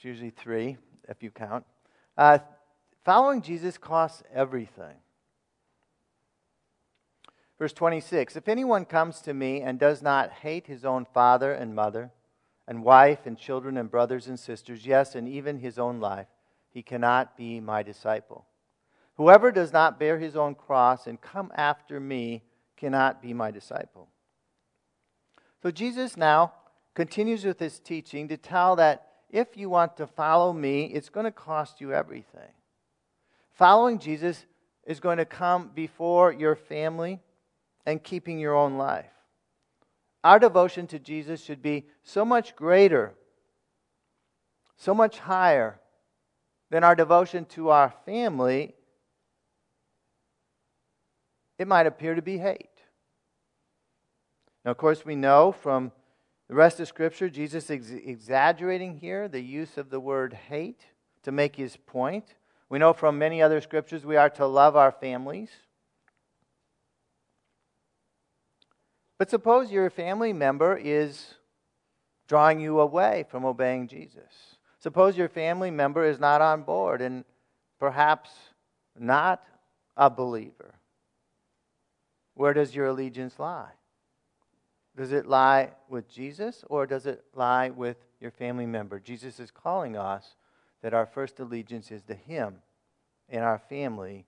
usually 0.00 0.30
three, 0.30 0.78
if 1.06 1.22
you 1.22 1.30
count. 1.30 1.66
Uh, 2.16 2.38
following 3.04 3.42
Jesus 3.42 3.76
costs 3.76 4.22
everything. 4.32 4.94
Verse 7.58 7.74
26 7.74 8.36
If 8.36 8.48
anyone 8.48 8.86
comes 8.86 9.20
to 9.20 9.34
me 9.34 9.60
and 9.60 9.78
does 9.78 10.00
not 10.00 10.30
hate 10.32 10.66
his 10.66 10.86
own 10.86 11.04
father 11.04 11.52
and 11.52 11.74
mother, 11.74 12.10
and 12.66 12.82
wife 12.82 13.26
and 13.26 13.36
children 13.36 13.76
and 13.76 13.90
brothers 13.90 14.26
and 14.26 14.40
sisters, 14.40 14.86
yes, 14.86 15.14
and 15.14 15.28
even 15.28 15.58
his 15.58 15.78
own 15.78 16.00
life, 16.00 16.28
he 16.70 16.82
cannot 16.82 17.36
be 17.36 17.60
my 17.60 17.82
disciple. 17.82 18.46
Whoever 19.16 19.52
does 19.52 19.74
not 19.74 19.98
bear 20.00 20.18
his 20.18 20.36
own 20.36 20.54
cross 20.54 21.06
and 21.06 21.20
come 21.20 21.52
after 21.54 22.00
me 22.00 22.44
cannot 22.78 23.20
be 23.20 23.34
my 23.34 23.50
disciple. 23.50 24.08
So 25.62 25.70
Jesus 25.70 26.16
now 26.16 26.54
continues 26.98 27.44
with 27.44 27.60
his 27.60 27.78
teaching 27.78 28.26
to 28.26 28.36
tell 28.36 28.74
that 28.74 29.06
if 29.30 29.56
you 29.56 29.70
want 29.70 29.96
to 29.96 30.04
follow 30.04 30.52
me, 30.52 30.86
it's 30.86 31.10
going 31.10 31.22
to 31.22 31.30
cost 31.30 31.80
you 31.80 31.94
everything. 31.94 32.50
Following 33.52 34.00
Jesus 34.00 34.44
is 34.84 34.98
going 34.98 35.18
to 35.18 35.24
come 35.24 35.70
before 35.72 36.32
your 36.32 36.56
family, 36.56 37.20
and 37.86 38.02
keeping 38.02 38.40
your 38.40 38.56
own 38.56 38.76
life. 38.76 39.12
Our 40.24 40.40
devotion 40.40 40.88
to 40.88 40.98
Jesus 40.98 41.40
should 41.40 41.62
be 41.62 41.86
so 42.02 42.24
much 42.24 42.56
greater, 42.56 43.14
so 44.76 44.92
much 44.92 45.20
higher 45.20 45.78
than 46.68 46.82
our 46.82 46.96
devotion 46.96 47.44
to 47.50 47.68
our 47.68 47.94
family. 48.06 48.74
It 51.60 51.68
might 51.68 51.86
appear 51.86 52.16
to 52.16 52.22
be 52.22 52.38
hate. 52.38 52.82
Now, 54.64 54.72
of 54.72 54.78
course, 54.78 55.06
we 55.06 55.14
know 55.14 55.52
from 55.52 55.92
the 56.48 56.54
rest 56.54 56.80
of 56.80 56.88
Scripture, 56.88 57.28
Jesus 57.28 57.68
is 57.68 57.90
exaggerating 57.90 58.96
here 58.96 59.28
the 59.28 59.40
use 59.40 59.76
of 59.76 59.90
the 59.90 60.00
word 60.00 60.32
hate 60.32 60.80
to 61.22 61.30
make 61.30 61.56
his 61.56 61.76
point. 61.76 62.34
We 62.70 62.78
know 62.78 62.92
from 62.92 63.18
many 63.18 63.42
other 63.42 63.60
Scriptures 63.60 64.06
we 64.06 64.16
are 64.16 64.30
to 64.30 64.46
love 64.46 64.74
our 64.74 64.92
families. 64.92 65.50
But 69.18 69.30
suppose 69.30 69.70
your 69.70 69.90
family 69.90 70.32
member 70.32 70.76
is 70.76 71.34
drawing 72.28 72.60
you 72.60 72.80
away 72.80 73.26
from 73.28 73.44
obeying 73.44 73.88
Jesus. 73.88 74.56
Suppose 74.78 75.18
your 75.18 75.28
family 75.28 75.70
member 75.70 76.04
is 76.04 76.20
not 76.20 76.40
on 76.40 76.62
board 76.62 77.02
and 77.02 77.24
perhaps 77.80 78.30
not 78.98 79.44
a 79.96 80.08
believer. 80.08 80.74
Where 82.34 82.54
does 82.54 82.74
your 82.74 82.86
allegiance 82.86 83.38
lie? 83.38 83.72
Does 84.98 85.12
it 85.12 85.26
lie 85.26 85.70
with 85.88 86.10
Jesus 86.10 86.64
or 86.68 86.84
does 86.84 87.06
it 87.06 87.24
lie 87.32 87.70
with 87.70 87.98
your 88.20 88.32
family 88.32 88.66
member? 88.66 88.98
Jesus 88.98 89.38
is 89.38 89.52
calling 89.52 89.96
us 89.96 90.34
that 90.82 90.92
our 90.92 91.06
first 91.06 91.38
allegiance 91.38 91.92
is 91.92 92.02
to 92.02 92.14
Him 92.14 92.56
and 93.28 93.44
our 93.44 93.60
family 93.60 94.26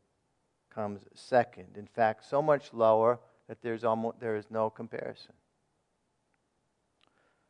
comes 0.72 1.00
second. 1.12 1.76
In 1.76 1.88
fact, 1.88 2.24
so 2.24 2.40
much 2.40 2.72
lower 2.72 3.18
that 3.48 3.62
there's 3.62 3.82
almost, 3.82 4.20
there 4.20 4.36
is 4.36 4.44
no 4.48 4.70
comparison. 4.70 5.32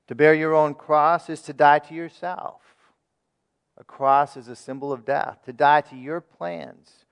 To 0.09 0.15
bear 0.15 0.33
your 0.33 0.55
own 0.55 0.73
cross 0.73 1.29
is 1.29 1.43
to 1.43 1.53
die 1.53 1.81
to 1.81 1.95
yourself. 1.95 2.63
A 3.77 3.85
cross 3.85 4.35
is 4.39 4.49
a 4.49 4.57
symbol 4.57 4.95
of 4.95 5.05
death. 5.05 5.41
To 5.45 5.53
die 5.53 5.83
to 5.83 5.95
your 5.95 6.23
plans, 6.23 7.05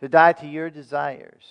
to 0.00 0.08
die 0.08 0.32
to 0.32 0.46
your 0.46 0.70
desires. 0.70 1.44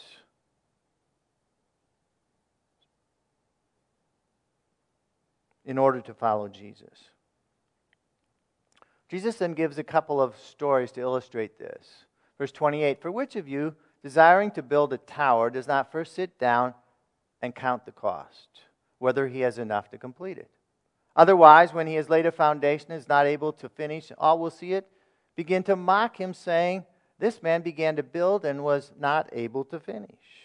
In 5.71 5.77
order 5.77 6.01
to 6.01 6.13
follow 6.13 6.49
Jesus. 6.49 7.05
Jesus 9.07 9.37
then 9.37 9.53
gives 9.53 9.77
a 9.77 9.85
couple 9.85 10.19
of 10.19 10.35
stories 10.35 10.91
to 10.91 10.99
illustrate 10.99 11.57
this. 11.57 11.87
Verse 12.37 12.51
28 12.51 13.01
For 13.01 13.09
which 13.09 13.37
of 13.37 13.47
you 13.47 13.73
desiring 14.03 14.51
to 14.51 14.61
build 14.61 14.91
a 14.91 14.97
tower 14.97 15.49
does 15.49 15.69
not 15.69 15.89
first 15.89 16.13
sit 16.13 16.37
down 16.37 16.73
and 17.41 17.55
count 17.55 17.85
the 17.85 17.93
cost, 17.93 18.49
whether 18.99 19.29
he 19.29 19.39
has 19.39 19.57
enough 19.57 19.89
to 19.91 19.97
complete 19.97 20.37
it. 20.37 20.51
Otherwise, 21.15 21.73
when 21.73 21.87
he 21.87 21.95
has 21.95 22.09
laid 22.09 22.25
a 22.25 22.33
foundation 22.33 22.91
and 22.91 22.99
is 22.99 23.07
not 23.07 23.25
able 23.25 23.53
to 23.53 23.69
finish, 23.69 24.11
all 24.17 24.39
will 24.39 24.51
see 24.51 24.73
it 24.73 24.91
begin 25.37 25.63
to 25.63 25.77
mock 25.77 26.19
him, 26.19 26.33
saying, 26.33 26.83
This 27.17 27.41
man 27.41 27.61
began 27.61 27.95
to 27.95 28.03
build 28.03 28.43
and 28.43 28.61
was 28.61 28.91
not 28.99 29.29
able 29.31 29.63
to 29.63 29.79
finish. 29.79 30.40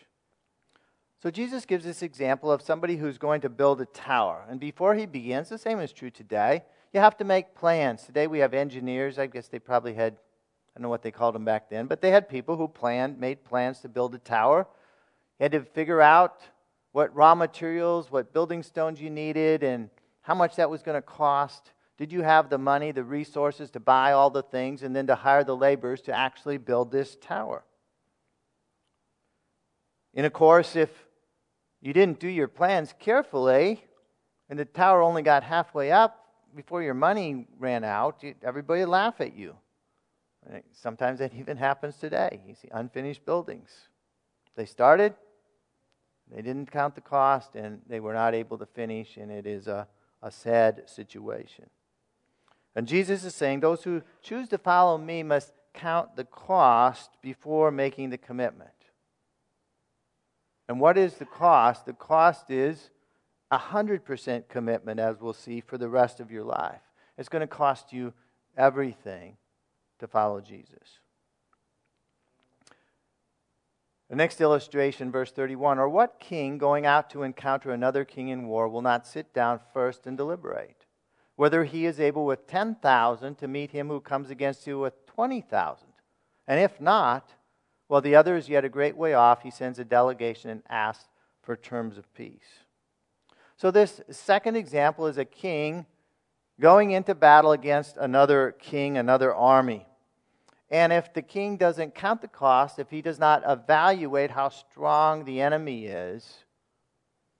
So 1.22 1.30
Jesus 1.30 1.64
gives 1.64 1.84
this 1.84 2.02
example 2.02 2.52
of 2.52 2.60
somebody 2.60 2.96
who's 2.96 3.16
going 3.16 3.40
to 3.40 3.48
build 3.48 3.80
a 3.80 3.86
tower. 3.86 4.44
And 4.48 4.60
before 4.60 4.94
he 4.94 5.06
begins, 5.06 5.48
the 5.48 5.58
same 5.58 5.80
is 5.80 5.92
true 5.92 6.10
today. 6.10 6.62
You 6.92 7.00
have 7.00 7.16
to 7.18 7.24
make 7.24 7.54
plans. 7.54 8.02
Today 8.02 8.26
we 8.26 8.40
have 8.40 8.52
engineers. 8.52 9.18
I 9.18 9.26
guess 9.26 9.48
they 9.48 9.58
probably 9.58 9.94
had, 9.94 10.12
I 10.14 10.78
don't 10.78 10.82
know 10.82 10.88
what 10.90 11.02
they 11.02 11.10
called 11.10 11.34
them 11.34 11.44
back 11.44 11.70
then, 11.70 11.86
but 11.86 12.02
they 12.02 12.10
had 12.10 12.28
people 12.28 12.56
who 12.56 12.68
planned, 12.68 13.18
made 13.18 13.44
plans 13.44 13.80
to 13.80 13.88
build 13.88 14.14
a 14.14 14.18
tower. 14.18 14.66
You 15.40 15.44
had 15.44 15.52
to 15.52 15.62
figure 15.62 16.02
out 16.02 16.42
what 16.92 17.14
raw 17.14 17.34
materials, 17.34 18.10
what 18.10 18.32
building 18.32 18.62
stones 18.62 19.00
you 19.00 19.10
needed, 19.10 19.62
and 19.62 19.90
how 20.20 20.34
much 20.34 20.56
that 20.56 20.68
was 20.70 20.82
going 20.82 20.96
to 20.96 21.02
cost. 21.02 21.72
Did 21.98 22.12
you 22.12 22.22
have 22.22 22.50
the 22.50 22.58
money, 22.58 22.92
the 22.92 23.04
resources 23.04 23.70
to 23.70 23.80
buy 23.80 24.12
all 24.12 24.28
the 24.28 24.42
things, 24.42 24.82
and 24.82 24.94
then 24.94 25.06
to 25.06 25.14
hire 25.14 25.44
the 25.44 25.56
laborers 25.56 26.02
to 26.02 26.12
actually 26.12 26.58
build 26.58 26.92
this 26.92 27.16
tower? 27.16 27.64
And 30.14 30.24
of 30.24 30.32
course, 30.32 30.76
if 30.76 30.90
you 31.86 31.92
didn't 31.92 32.18
do 32.18 32.28
your 32.28 32.48
plans 32.48 32.92
carefully, 32.98 33.84
and 34.50 34.58
the 34.58 34.64
tower 34.64 35.02
only 35.02 35.22
got 35.22 35.44
halfway 35.44 35.92
up 35.92 36.26
before 36.56 36.82
your 36.82 36.94
money 36.94 37.46
ran 37.60 37.84
out, 37.84 38.24
everybody 38.42 38.84
laugh 38.84 39.20
at 39.20 39.36
you. 39.36 39.54
Sometimes 40.72 41.20
that 41.20 41.32
even 41.34 41.56
happens 41.56 41.96
today. 41.96 42.40
You 42.46 42.54
see 42.54 42.68
unfinished 42.72 43.24
buildings. 43.24 43.70
They 44.56 44.64
started, 44.64 45.14
they 46.34 46.42
didn't 46.42 46.72
count 46.72 46.96
the 46.96 47.00
cost, 47.02 47.54
and 47.54 47.82
they 47.86 48.00
were 48.00 48.14
not 48.14 48.34
able 48.34 48.58
to 48.58 48.66
finish, 48.66 49.16
and 49.16 49.30
it 49.30 49.46
is 49.46 49.68
a, 49.68 49.86
a 50.22 50.30
sad 50.32 50.84
situation. 50.86 51.66
And 52.74 52.88
Jesus 52.88 53.22
is 53.22 53.34
saying 53.34 53.60
those 53.60 53.84
who 53.84 54.02
choose 54.22 54.48
to 54.48 54.58
follow 54.58 54.98
me 54.98 55.22
must 55.22 55.52
count 55.72 56.16
the 56.16 56.24
cost 56.24 57.10
before 57.22 57.70
making 57.70 58.10
the 58.10 58.18
commitment. 58.18 58.70
And 60.68 60.80
what 60.80 60.98
is 60.98 61.14
the 61.14 61.24
cost? 61.24 61.86
The 61.86 61.92
cost 61.92 62.50
is 62.50 62.90
100% 63.52 64.48
commitment, 64.48 65.00
as 65.00 65.20
we'll 65.20 65.32
see, 65.32 65.60
for 65.60 65.78
the 65.78 65.88
rest 65.88 66.20
of 66.20 66.30
your 66.30 66.44
life. 66.44 66.82
It's 67.16 67.28
going 67.28 67.40
to 67.40 67.46
cost 67.46 67.92
you 67.92 68.12
everything 68.56 69.36
to 69.98 70.06
follow 70.06 70.40
Jesus. 70.40 71.00
The 74.08 74.16
next 74.16 74.40
illustration, 74.40 75.10
verse 75.10 75.32
31 75.32 75.78
Or 75.78 75.88
what 75.88 76.20
king 76.20 76.58
going 76.58 76.86
out 76.86 77.10
to 77.10 77.22
encounter 77.22 77.70
another 77.70 78.04
king 78.04 78.28
in 78.28 78.46
war 78.46 78.68
will 78.68 78.82
not 78.82 79.06
sit 79.06 79.32
down 79.32 79.60
first 79.72 80.06
and 80.06 80.16
deliberate? 80.16 80.84
Whether 81.34 81.64
he 81.64 81.86
is 81.86 82.00
able 82.00 82.24
with 82.24 82.46
10,000 82.46 83.34
to 83.36 83.48
meet 83.48 83.72
him 83.72 83.88
who 83.88 84.00
comes 84.00 84.30
against 84.30 84.66
you 84.66 84.78
with 84.78 85.06
20,000. 85.06 85.88
And 86.46 86.60
if 86.60 86.80
not, 86.80 87.34
while 87.88 88.00
the 88.00 88.16
other 88.16 88.36
is 88.36 88.48
yet 88.48 88.64
a 88.64 88.68
great 88.68 88.96
way 88.96 89.14
off, 89.14 89.42
he 89.42 89.50
sends 89.50 89.78
a 89.78 89.84
delegation 89.84 90.50
and 90.50 90.62
asks 90.68 91.08
for 91.42 91.56
terms 91.56 91.96
of 91.98 92.12
peace. 92.14 92.64
So, 93.56 93.70
this 93.70 94.00
second 94.10 94.56
example 94.56 95.06
is 95.06 95.18
a 95.18 95.24
king 95.24 95.86
going 96.60 96.90
into 96.90 97.14
battle 97.14 97.52
against 97.52 97.96
another 97.96 98.54
king, 98.58 98.98
another 98.98 99.34
army. 99.34 99.86
And 100.70 100.92
if 100.92 101.14
the 101.14 101.22
king 101.22 101.56
doesn't 101.56 101.94
count 101.94 102.20
the 102.20 102.28
cost, 102.28 102.78
if 102.78 102.90
he 102.90 103.00
does 103.00 103.18
not 103.18 103.42
evaluate 103.46 104.32
how 104.32 104.48
strong 104.48 105.24
the 105.24 105.40
enemy 105.40 105.86
is, 105.86 106.44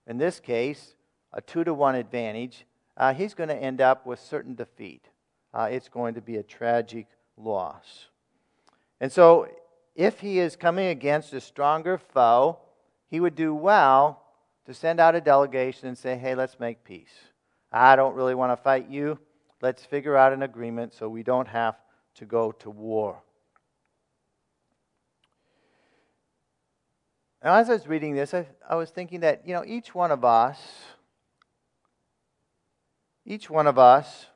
in 0.07 0.17
this 0.17 0.39
case, 0.39 0.95
a 1.33 1.41
two 1.41 1.65
to 1.65 1.75
one 1.75 1.97
advantage, 1.97 2.67
uh, 2.97 3.13
he's 3.13 3.35
going 3.35 3.49
to 3.49 3.57
end 3.57 3.81
up 3.81 4.07
with 4.07 4.21
certain 4.21 4.55
defeat. 4.55 5.09
Uh, 5.53 5.69
it's 5.71 5.89
going 5.89 6.15
to 6.15 6.21
be 6.21 6.37
a 6.37 6.43
tragic 6.43 7.09
loss. 7.37 8.07
And 9.01 9.11
so, 9.11 9.49
if 9.97 10.21
he 10.21 10.39
is 10.39 10.55
coming 10.55 10.89
against 10.89 11.33
a 11.33 11.41
stronger 11.41 11.99
foe, 11.99 12.59
he 13.09 13.19
would 13.19 13.35
do 13.35 13.55
well 13.55 14.23
to 14.67 14.75
send 14.75 15.01
out 15.01 15.15
a 15.15 15.21
delegation 15.21 15.89
and 15.89 15.97
say, 15.97 16.17
hey, 16.17 16.35
let's 16.35 16.61
make 16.61 16.85
peace. 16.85 17.15
I 17.73 17.97
don't 17.97 18.15
really 18.15 18.35
want 18.35 18.53
to 18.53 18.63
fight 18.63 18.91
you. 18.91 19.19
Let's 19.63 19.85
figure 19.85 20.17
out 20.17 20.35
an 20.35 20.43
agreement 20.43 20.93
so 20.93 21.09
we 21.09 21.23
don't 21.23 21.49
have 21.49 21.77
to 22.17 22.27
go 22.27 22.53
to 22.53 22.71
war. 22.71 23.23
Now, 27.43 27.55
as 27.55 27.71
I 27.71 27.75
was 27.75 27.87
reading 27.87 28.15
this, 28.15 28.35
I, 28.35 28.47
I 28.69 28.75
was 28.75 28.91
thinking 28.91 29.21
that, 29.21 29.47
you 29.47 29.55
know, 29.55 29.65
each 29.65 29.95
one 29.95 30.11
of 30.11 30.25
us, 30.25 30.61
each 33.25 33.49
one 33.49 33.67
of 33.67 33.79
us 33.79 34.27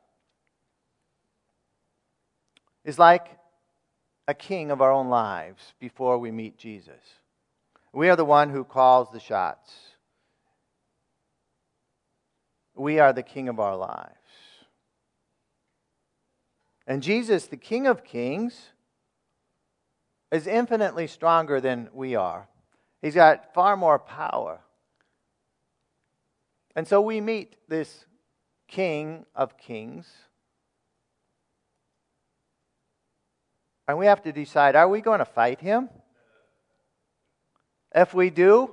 is 2.85 2.99
like 2.99 3.40
a 4.31 4.35
king 4.35 4.71
of 4.71 4.81
our 4.81 4.93
own 4.93 5.09
lives 5.09 5.75
before 5.81 6.17
we 6.17 6.31
meet 6.31 6.57
Jesus. 6.57 7.03
We 7.93 8.09
are 8.09 8.15
the 8.15 8.25
one 8.25 8.51
who 8.51 8.63
calls 8.63 9.11
the 9.11 9.19
shots. 9.19 9.73
We 12.77 13.01
are 13.01 13.13
the 13.13 13.25
king 13.25 13.49
of 13.49 13.59
our 13.59 13.77
lives. 13.77 14.15
And 16.87 17.03
Jesus, 17.03 17.47
the 17.47 17.57
King 17.57 17.89
of 17.89 18.05
Kings, 18.05 18.71
is 20.31 20.47
infinitely 20.47 21.09
stronger 21.09 21.61
than 21.61 21.89
we 21.93 22.15
are. 22.15 22.49
He's 23.03 23.15
got 23.15 23.53
far 23.53 23.77
more 23.77 23.99
power. 23.99 24.61
And 26.77 26.87
so 26.87 27.01
we 27.01 27.21
meet 27.21 27.57
this 27.69 28.07
King 28.69 29.27
of 29.35 29.59
Kings 29.59 30.09
And 33.91 33.99
we 33.99 34.07
have 34.07 34.23
to 34.23 34.33
decide 34.33 34.77
are 34.77 34.89
we 34.89 35.01
going 35.01 35.19
to 35.19 35.25
fight 35.25 35.61
him? 35.61 35.89
If 37.93 38.15
we 38.15 38.31
do, 38.31 38.71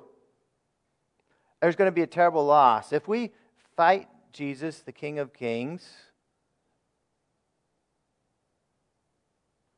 there's 1.59 1.75
going 1.75 1.87
to 1.87 1.91
be 1.91 2.03
a 2.03 2.07
terrible 2.07 2.45
loss. 2.45 2.93
If 2.93 3.07
we 3.07 3.31
fight 3.75 4.07
Jesus, 4.31 4.81
the 4.81 4.91
King 4.91 5.17
of 5.17 5.33
Kings, 5.33 5.89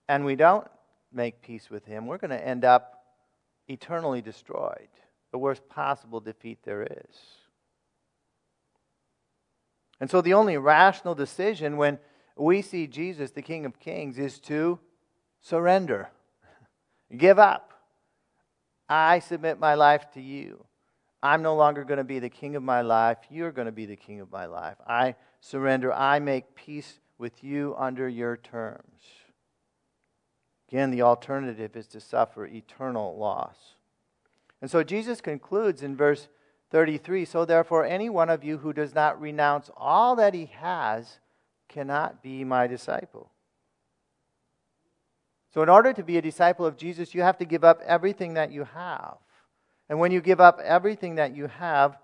and 0.09 0.25
we 0.25 0.35
don't 0.35 0.67
make 1.13 1.41
peace 1.41 1.69
with 1.69 1.85
him, 1.85 2.05
we're 2.05 2.17
going 2.17 2.31
to 2.31 2.47
end 2.47 2.65
up 2.65 3.05
eternally 3.69 4.21
destroyed. 4.21 4.89
The 5.31 5.37
worst 5.37 5.69
possible 5.69 6.19
defeat 6.19 6.59
there 6.65 6.83
is. 6.83 7.15
And 10.01 10.11
so 10.11 10.19
the 10.19 10.33
only 10.33 10.57
rational 10.57 11.15
decision 11.15 11.77
when 11.77 11.97
we 12.35 12.61
see 12.61 12.87
Jesus, 12.87 13.31
the 13.31 13.41
King 13.41 13.65
of 13.65 13.79
Kings, 13.79 14.17
is 14.17 14.37
to 14.39 14.79
Surrender. 15.41 16.09
Give 17.15 17.39
up. 17.39 17.73
I 18.87 19.19
submit 19.19 19.59
my 19.59 19.75
life 19.75 20.11
to 20.13 20.21
you. 20.21 20.65
I'm 21.21 21.41
no 21.41 21.55
longer 21.55 21.83
going 21.83 21.97
to 21.97 22.03
be 22.03 22.19
the 22.19 22.29
king 22.29 22.55
of 22.55 22.63
my 22.63 22.81
life. 22.81 23.17
You're 23.29 23.51
going 23.51 23.65
to 23.65 23.71
be 23.71 23.85
the 23.85 23.95
king 23.95 24.21
of 24.21 24.31
my 24.31 24.45
life. 24.45 24.77
I 24.87 25.15
surrender. 25.41 25.93
I 25.93 26.19
make 26.19 26.55
peace 26.55 26.99
with 27.17 27.43
you 27.43 27.75
under 27.77 28.07
your 28.07 28.37
terms. 28.37 29.01
Again, 30.69 30.91
the 30.91 31.01
alternative 31.01 31.75
is 31.75 31.87
to 31.87 31.99
suffer 31.99 32.45
eternal 32.45 33.17
loss. 33.17 33.75
And 34.61 34.69
so 34.69 34.83
Jesus 34.83 35.19
concludes 35.19 35.83
in 35.83 35.95
verse 35.95 36.27
33 36.71 37.25
So 37.25 37.43
therefore, 37.43 37.85
any 37.85 38.09
one 38.09 38.29
of 38.29 38.43
you 38.43 38.59
who 38.59 38.71
does 38.71 38.93
not 38.93 39.19
renounce 39.19 39.69
all 39.75 40.15
that 40.15 40.33
he 40.33 40.45
has 40.45 41.19
cannot 41.67 42.21
be 42.21 42.43
my 42.43 42.67
disciple. 42.67 43.31
So, 45.53 45.63
in 45.63 45.69
order 45.69 45.93
to 45.93 46.03
be 46.03 46.17
a 46.17 46.21
disciple 46.21 46.65
of 46.65 46.77
Jesus, 46.77 47.15
you 47.15 47.21
have 47.21 47.37
to 47.39 47.45
give 47.45 47.63
up 47.63 47.81
everything 47.85 48.35
that 48.35 48.51
you 48.51 48.65
have. 48.65 49.17
And 49.89 49.99
when 49.99 50.11
you 50.11 50.21
give 50.21 50.39
up 50.39 50.59
everything 50.63 51.15
that 51.15 51.35
you 51.35 51.47
have, 51.47 51.97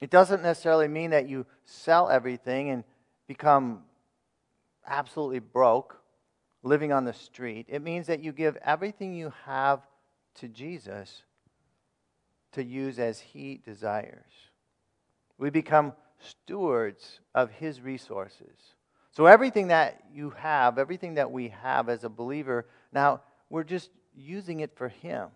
it 0.00 0.10
doesn't 0.10 0.42
necessarily 0.42 0.86
mean 0.86 1.10
that 1.10 1.28
you 1.28 1.46
sell 1.64 2.08
everything 2.08 2.70
and 2.70 2.84
become 3.26 3.82
absolutely 4.86 5.40
broke, 5.40 5.96
living 6.62 6.92
on 6.92 7.04
the 7.04 7.12
street. 7.12 7.66
It 7.68 7.82
means 7.82 8.06
that 8.06 8.20
you 8.20 8.32
give 8.32 8.56
everything 8.64 9.14
you 9.14 9.32
have 9.46 9.80
to 10.36 10.48
Jesus 10.48 11.22
to 12.52 12.62
use 12.62 12.98
as 12.98 13.18
He 13.18 13.60
desires. 13.64 14.30
We 15.38 15.50
become 15.50 15.94
stewards 16.18 17.20
of 17.34 17.50
His 17.50 17.80
resources. 17.80 18.74
So, 19.16 19.26
everything 19.26 19.68
that 19.68 20.02
you 20.12 20.30
have, 20.30 20.78
everything 20.78 21.14
that 21.14 21.30
we 21.30 21.48
have 21.62 21.88
as 21.88 22.02
a 22.02 22.08
believer, 22.08 22.66
now 22.92 23.20
we're 23.48 23.64
just 23.64 23.90
using 24.16 24.60
it 24.60 24.76
for 24.76 24.88
Him. 24.88 25.28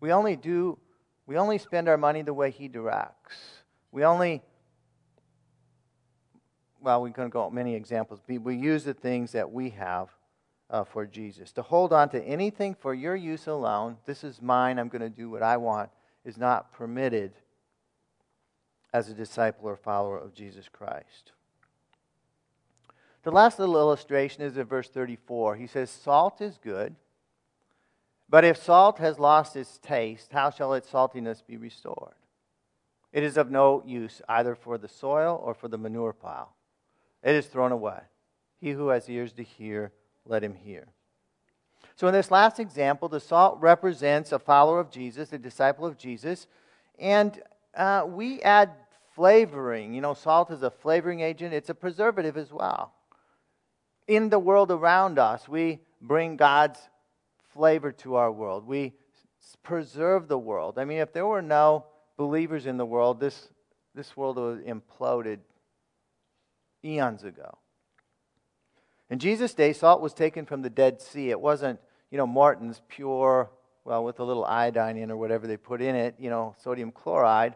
We 0.00 0.12
only 0.12 0.34
do, 0.34 0.78
we 1.26 1.36
only 1.36 1.58
spend 1.58 1.88
our 1.88 1.96
money 1.96 2.22
the 2.22 2.34
way 2.34 2.50
He 2.50 2.66
directs. 2.66 3.36
We 3.92 4.04
only, 4.04 4.42
well, 6.80 7.00
we 7.00 7.12
can 7.12 7.28
go 7.28 7.48
many 7.48 7.76
examples. 7.76 8.20
We 8.26 8.56
use 8.56 8.82
the 8.82 8.94
things 8.94 9.30
that 9.32 9.52
we 9.52 9.70
have 9.70 10.08
uh, 10.68 10.82
for 10.82 11.06
Jesus. 11.06 11.52
To 11.52 11.62
hold 11.62 11.92
on 11.92 12.08
to 12.08 12.22
anything 12.24 12.74
for 12.74 12.92
your 12.92 13.14
use 13.14 13.46
alone, 13.46 13.98
this 14.04 14.24
is 14.24 14.42
mine, 14.42 14.80
I'm 14.80 14.88
going 14.88 15.02
to 15.02 15.08
do 15.08 15.30
what 15.30 15.44
I 15.44 15.58
want, 15.58 15.90
is 16.24 16.36
not 16.36 16.72
permitted 16.72 17.34
as 18.92 19.08
a 19.08 19.14
disciple 19.14 19.68
or 19.68 19.76
follower 19.76 20.18
of 20.18 20.34
Jesus 20.34 20.68
Christ. 20.68 21.30
The 23.24 23.32
last 23.32 23.58
little 23.58 23.78
illustration 23.78 24.42
is 24.42 24.58
in 24.58 24.66
verse 24.66 24.88
34. 24.90 25.56
He 25.56 25.66
says, 25.66 25.90
Salt 25.90 26.42
is 26.42 26.58
good, 26.62 26.94
but 28.28 28.44
if 28.44 28.62
salt 28.62 28.98
has 28.98 29.18
lost 29.18 29.56
its 29.56 29.78
taste, 29.78 30.32
how 30.32 30.50
shall 30.50 30.74
its 30.74 30.90
saltiness 30.90 31.42
be 31.44 31.56
restored? 31.56 32.14
It 33.12 33.22
is 33.22 33.38
of 33.38 33.50
no 33.50 33.82
use 33.86 34.20
either 34.28 34.54
for 34.54 34.76
the 34.76 34.88
soil 34.88 35.40
or 35.42 35.54
for 35.54 35.68
the 35.68 35.78
manure 35.78 36.12
pile. 36.12 36.54
It 37.22 37.34
is 37.34 37.46
thrown 37.46 37.72
away. 37.72 38.00
He 38.60 38.72
who 38.72 38.88
has 38.88 39.08
ears 39.08 39.32
to 39.34 39.42
hear, 39.42 39.92
let 40.26 40.44
him 40.44 40.54
hear. 40.54 40.88
So, 41.96 42.08
in 42.08 42.12
this 42.12 42.30
last 42.30 42.58
example, 42.58 43.08
the 43.08 43.20
salt 43.20 43.58
represents 43.60 44.32
a 44.32 44.38
follower 44.38 44.80
of 44.80 44.90
Jesus, 44.90 45.32
a 45.32 45.38
disciple 45.38 45.86
of 45.86 45.96
Jesus, 45.96 46.46
and 46.98 47.40
uh, 47.74 48.04
we 48.06 48.42
add 48.42 48.70
flavoring. 49.14 49.94
You 49.94 50.00
know, 50.00 50.12
salt 50.12 50.50
is 50.50 50.62
a 50.62 50.70
flavoring 50.70 51.20
agent, 51.20 51.54
it's 51.54 51.70
a 51.70 51.74
preservative 51.74 52.36
as 52.36 52.52
well. 52.52 52.92
In 54.06 54.28
the 54.28 54.38
world 54.38 54.70
around 54.70 55.18
us, 55.18 55.48
we 55.48 55.80
bring 56.00 56.36
God's 56.36 56.78
flavor 57.52 57.92
to 57.92 58.16
our 58.16 58.30
world. 58.30 58.66
We 58.66 58.92
preserve 59.62 60.28
the 60.28 60.38
world. 60.38 60.78
I 60.78 60.84
mean, 60.84 60.98
if 60.98 61.12
there 61.12 61.26
were 61.26 61.42
no 61.42 61.86
believers 62.16 62.66
in 62.66 62.76
the 62.76 62.86
world, 62.86 63.20
this, 63.20 63.48
this 63.94 64.16
world 64.16 64.36
would 64.36 64.66
have 64.66 64.76
imploded 64.76 65.38
eons 66.84 67.24
ago. 67.24 67.58
In 69.10 69.18
Jesus' 69.18 69.54
day, 69.54 69.72
salt 69.72 70.00
was 70.00 70.14
taken 70.14 70.46
from 70.46 70.62
the 70.62 70.70
Dead 70.70 71.00
Sea. 71.00 71.30
It 71.30 71.40
wasn't, 71.40 71.80
you 72.10 72.18
know, 72.18 72.26
Morton's 72.26 72.82
pure, 72.88 73.50
well, 73.84 74.04
with 74.04 74.18
a 74.18 74.24
little 74.24 74.44
iodine 74.44 74.96
in 74.96 75.10
or 75.10 75.16
whatever 75.16 75.46
they 75.46 75.56
put 75.56 75.82
in 75.82 75.94
it, 75.94 76.14
you 76.18 76.30
know, 76.30 76.54
sodium 76.62 76.90
chloride. 76.90 77.54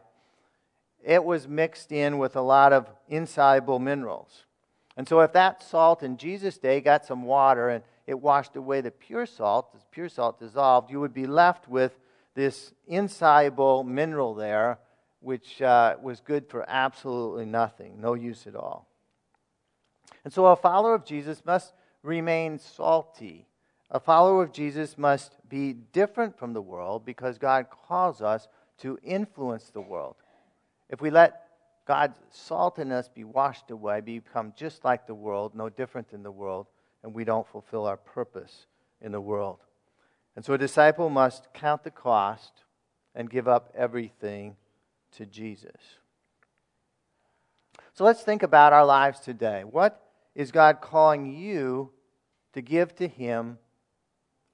It 1.05 1.25
was 1.25 1.49
mixed 1.49 1.93
in 1.93 2.19
with 2.19 2.37
a 2.37 2.41
lot 2.41 2.73
of 2.73 2.89
insoluble 3.09 3.79
minerals. 3.79 4.45
And 4.99 5.09
so, 5.09 5.21
if 5.21 5.33
that 5.35 5.63
salt 5.63 6.03
in 6.03 6.17
Jesus' 6.17 6.59
day 6.59 6.81
got 6.81 7.07
some 7.07 7.23
water 7.23 7.69
and 7.69 7.85
it 8.09 8.21
washed 8.21 8.57
away 8.57 8.81
the 8.81 8.91
pure 8.91 9.27
salt, 9.27 9.73
the 9.73 9.79
pure 9.93 10.09
salt 10.09 10.41
dissolved, 10.41 10.91
you 10.91 10.99
would 10.99 11.15
be 11.15 11.29
left 11.29 11.69
with 11.69 11.97
this 12.35 12.75
insoluble 12.89 13.85
mineral 13.85 14.35
there, 14.35 14.81
which 15.21 15.63
uh, 15.63 15.95
was 16.03 16.19
good 16.19 16.49
for 16.49 16.69
absolutely 16.69 17.47
nothing, 17.47 18.01
no 18.01 18.15
use 18.15 18.49
at 18.49 18.57
all. 18.57 18.89
And 20.25 20.33
so 20.33 20.47
a 20.47 20.57
follower 20.57 20.97
of 20.97 21.05
Jesus 21.05 21.45
must 21.45 21.75
remain 22.03 22.59
salty. 22.59 23.47
A 23.93 24.01
follower 24.01 24.43
of 24.43 24.53
Jesus 24.53 24.99
must 24.99 25.37
be 25.49 25.75
different 25.75 26.37
from 26.37 26.55
the 26.55 26.61
world 26.61 27.05
because 27.05 27.39
God 27.39 27.67
calls 27.71 28.21
us 28.21 28.49
to 28.79 28.99
influence 29.05 29.71
the 29.71 29.81
world. 29.81 30.17
If 30.91 31.01
we 31.01 31.11
let 31.11 31.48
God's 31.89 32.19
salt 32.31 32.79
in 32.79 32.93
us 32.93 33.09
be 33.09 33.25
washed 33.25 33.71
away, 33.71 34.03
become 34.03 34.53
just 34.55 34.85
like 34.85 35.07
the 35.07 35.15
world, 35.15 35.55
no 35.55 35.71
different 35.71 36.11
than 36.11 36.23
the 36.23 36.31
world, 36.31 36.67
and 37.03 37.15
we 37.15 37.25
don't 37.25 37.49
fulfill 37.49 37.87
our 37.87 37.97
purpose 37.97 38.67
in 39.01 39.11
the 39.11 39.21
world. 39.23 39.61
And 40.37 40.45
so 40.45 40.53
a 40.53 40.59
disciple 40.59 41.09
must 41.09 41.49
count 41.55 41.85
the 41.85 41.91
cost 41.91 42.53
and 43.15 43.31
give 43.31 43.49
up 43.49 43.73
everything 43.75 44.57
to 45.13 45.25
Jesus. 45.25 45.81
So 47.95 48.05
let's 48.05 48.23
think 48.23 48.43
about 48.43 48.75
our 48.75 48.85
lives 48.85 49.21
today. 49.21 49.65
What 49.65 49.99
is 50.35 50.53
God 50.53 50.83
calling 50.83 51.35
you 51.35 51.91
to 52.53 52.61
give 52.61 52.95
to 52.97 53.09
Him 53.09 53.57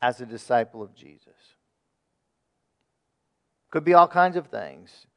as 0.01 0.21
a 0.21 0.27
disciple 0.27 0.85
of 0.85 0.95
Jesus? 0.95 1.57
Could 3.73 3.83
be 3.85 3.93
all 3.93 4.07
kinds 4.07 4.37
of 4.37 4.47
things. 4.47 5.09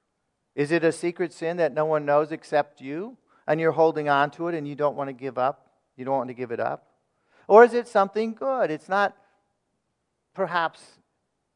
Is 0.58 0.72
it 0.72 0.84
a 0.84 0.92
secret 0.92 1.32
sin 1.32 1.58
that 1.58 1.72
no 1.72 1.86
one 1.86 2.04
knows 2.04 2.32
except 2.32 2.82
you, 2.82 3.16
and 3.46 3.62
you're 3.62 3.74
holding 3.74 4.10
on 4.10 4.32
to 4.32 4.48
it 4.48 4.56
and 4.56 4.68
you 4.68 4.74
don't 4.74 4.96
want 4.96 5.08
to 5.08 5.14
give 5.14 5.38
up? 5.38 5.70
You 5.96 6.04
don't 6.04 6.18
want 6.18 6.30
to 6.30 6.34
give 6.34 6.52
it 6.52 6.60
up? 6.60 6.88
Or 7.48 7.64
is 7.64 7.76
it 7.76 7.88
something 7.88 8.34
good? 8.34 8.72
It's 8.72 8.90
not 8.90 9.16
perhaps 10.34 10.82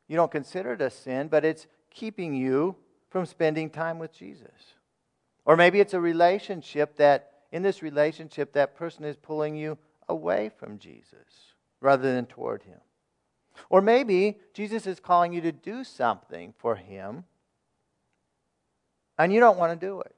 you 0.07 0.15
don't 0.15 0.31
consider 0.31 0.73
it 0.73 0.81
a 0.81 0.91
sin, 0.91 1.29
but 1.29 1.43
it's 1.43 1.65
keeping 1.89 2.35
you 2.35 2.75
from 3.09 3.25
spending 3.25 3.71
time 3.71 3.97
with 3.97 4.13
Jesus. 4.13 4.75
Or 5.45 5.57
maybe 5.57 5.79
it's 5.79 5.95
a 5.95 5.99
relationship 5.99 6.95
that, 6.97 7.31
in 7.51 7.63
this 7.63 7.81
relationship, 7.81 8.53
that 8.53 8.75
person 8.75 9.03
is 9.03 9.17
pulling 9.17 9.55
you 9.55 9.79
away 10.07 10.51
from 10.59 10.77
Jesus 10.77 11.55
rather 11.81 12.13
than 12.13 12.27
toward 12.27 12.61
him. 12.63 12.79
Or 13.67 13.81
maybe 13.81 14.37
Jesus 14.53 14.85
is 14.85 14.99
calling 14.99 15.33
you 15.33 15.41
to 15.41 15.51
do 15.51 15.83
something 15.83 16.53
for 16.59 16.75
him 16.75 17.23
and 19.23 19.31
you 19.31 19.39
don't 19.39 19.57
want 19.57 19.79
to 19.79 19.85
do 19.85 20.01
it 20.01 20.15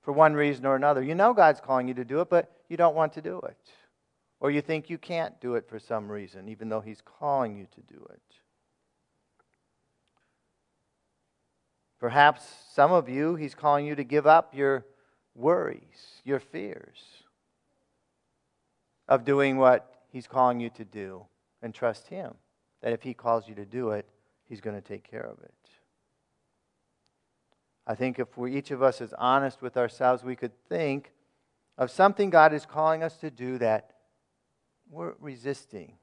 for 0.00 0.12
one 0.12 0.32
reason 0.32 0.64
or 0.64 0.76
another. 0.76 1.02
You 1.02 1.14
know 1.14 1.34
God's 1.34 1.60
calling 1.60 1.86
you 1.86 1.94
to 1.94 2.04
do 2.04 2.20
it, 2.20 2.30
but 2.30 2.50
you 2.70 2.76
don't 2.78 2.94
want 2.94 3.12
to 3.14 3.22
do 3.22 3.38
it. 3.40 3.58
Or 4.40 4.50
you 4.50 4.62
think 4.62 4.88
you 4.88 4.96
can't 4.96 5.38
do 5.42 5.54
it 5.54 5.68
for 5.68 5.78
some 5.78 6.10
reason, 6.10 6.48
even 6.48 6.70
though 6.70 6.80
He's 6.80 7.02
calling 7.02 7.54
you 7.56 7.66
to 7.74 7.80
do 7.82 8.06
it. 8.10 8.22
Perhaps 12.00 12.44
some 12.72 12.92
of 12.92 13.10
you, 13.10 13.34
He's 13.34 13.54
calling 13.54 13.86
you 13.86 13.94
to 13.94 14.04
give 14.04 14.26
up 14.26 14.54
your 14.54 14.86
worries, 15.34 16.22
your 16.24 16.40
fears 16.40 17.02
of 19.06 19.26
doing 19.26 19.58
what 19.58 20.02
He's 20.08 20.26
calling 20.26 20.60
you 20.60 20.70
to 20.70 20.84
do 20.84 21.26
and 21.60 21.74
trust 21.74 22.08
Him. 22.08 22.34
That 22.80 22.94
if 22.94 23.02
He 23.02 23.12
calls 23.12 23.48
you 23.48 23.54
to 23.56 23.66
do 23.66 23.90
it, 23.90 24.06
He's 24.48 24.62
going 24.62 24.76
to 24.76 24.86
take 24.86 25.10
care 25.10 25.26
of 25.26 25.38
it. 25.40 25.63
I 27.86 27.94
think 27.94 28.18
if 28.18 28.36
we, 28.36 28.56
each 28.56 28.70
of 28.70 28.82
us 28.82 29.00
is 29.00 29.12
honest 29.18 29.60
with 29.60 29.76
ourselves, 29.76 30.24
we 30.24 30.36
could 30.36 30.52
think 30.68 31.12
of 31.76 31.90
something 31.90 32.30
God 32.30 32.54
is 32.54 32.64
calling 32.64 33.02
us 33.02 33.16
to 33.18 33.30
do 33.30 33.58
that 33.58 33.90
we're 34.90 35.14
resisting. 35.18 35.94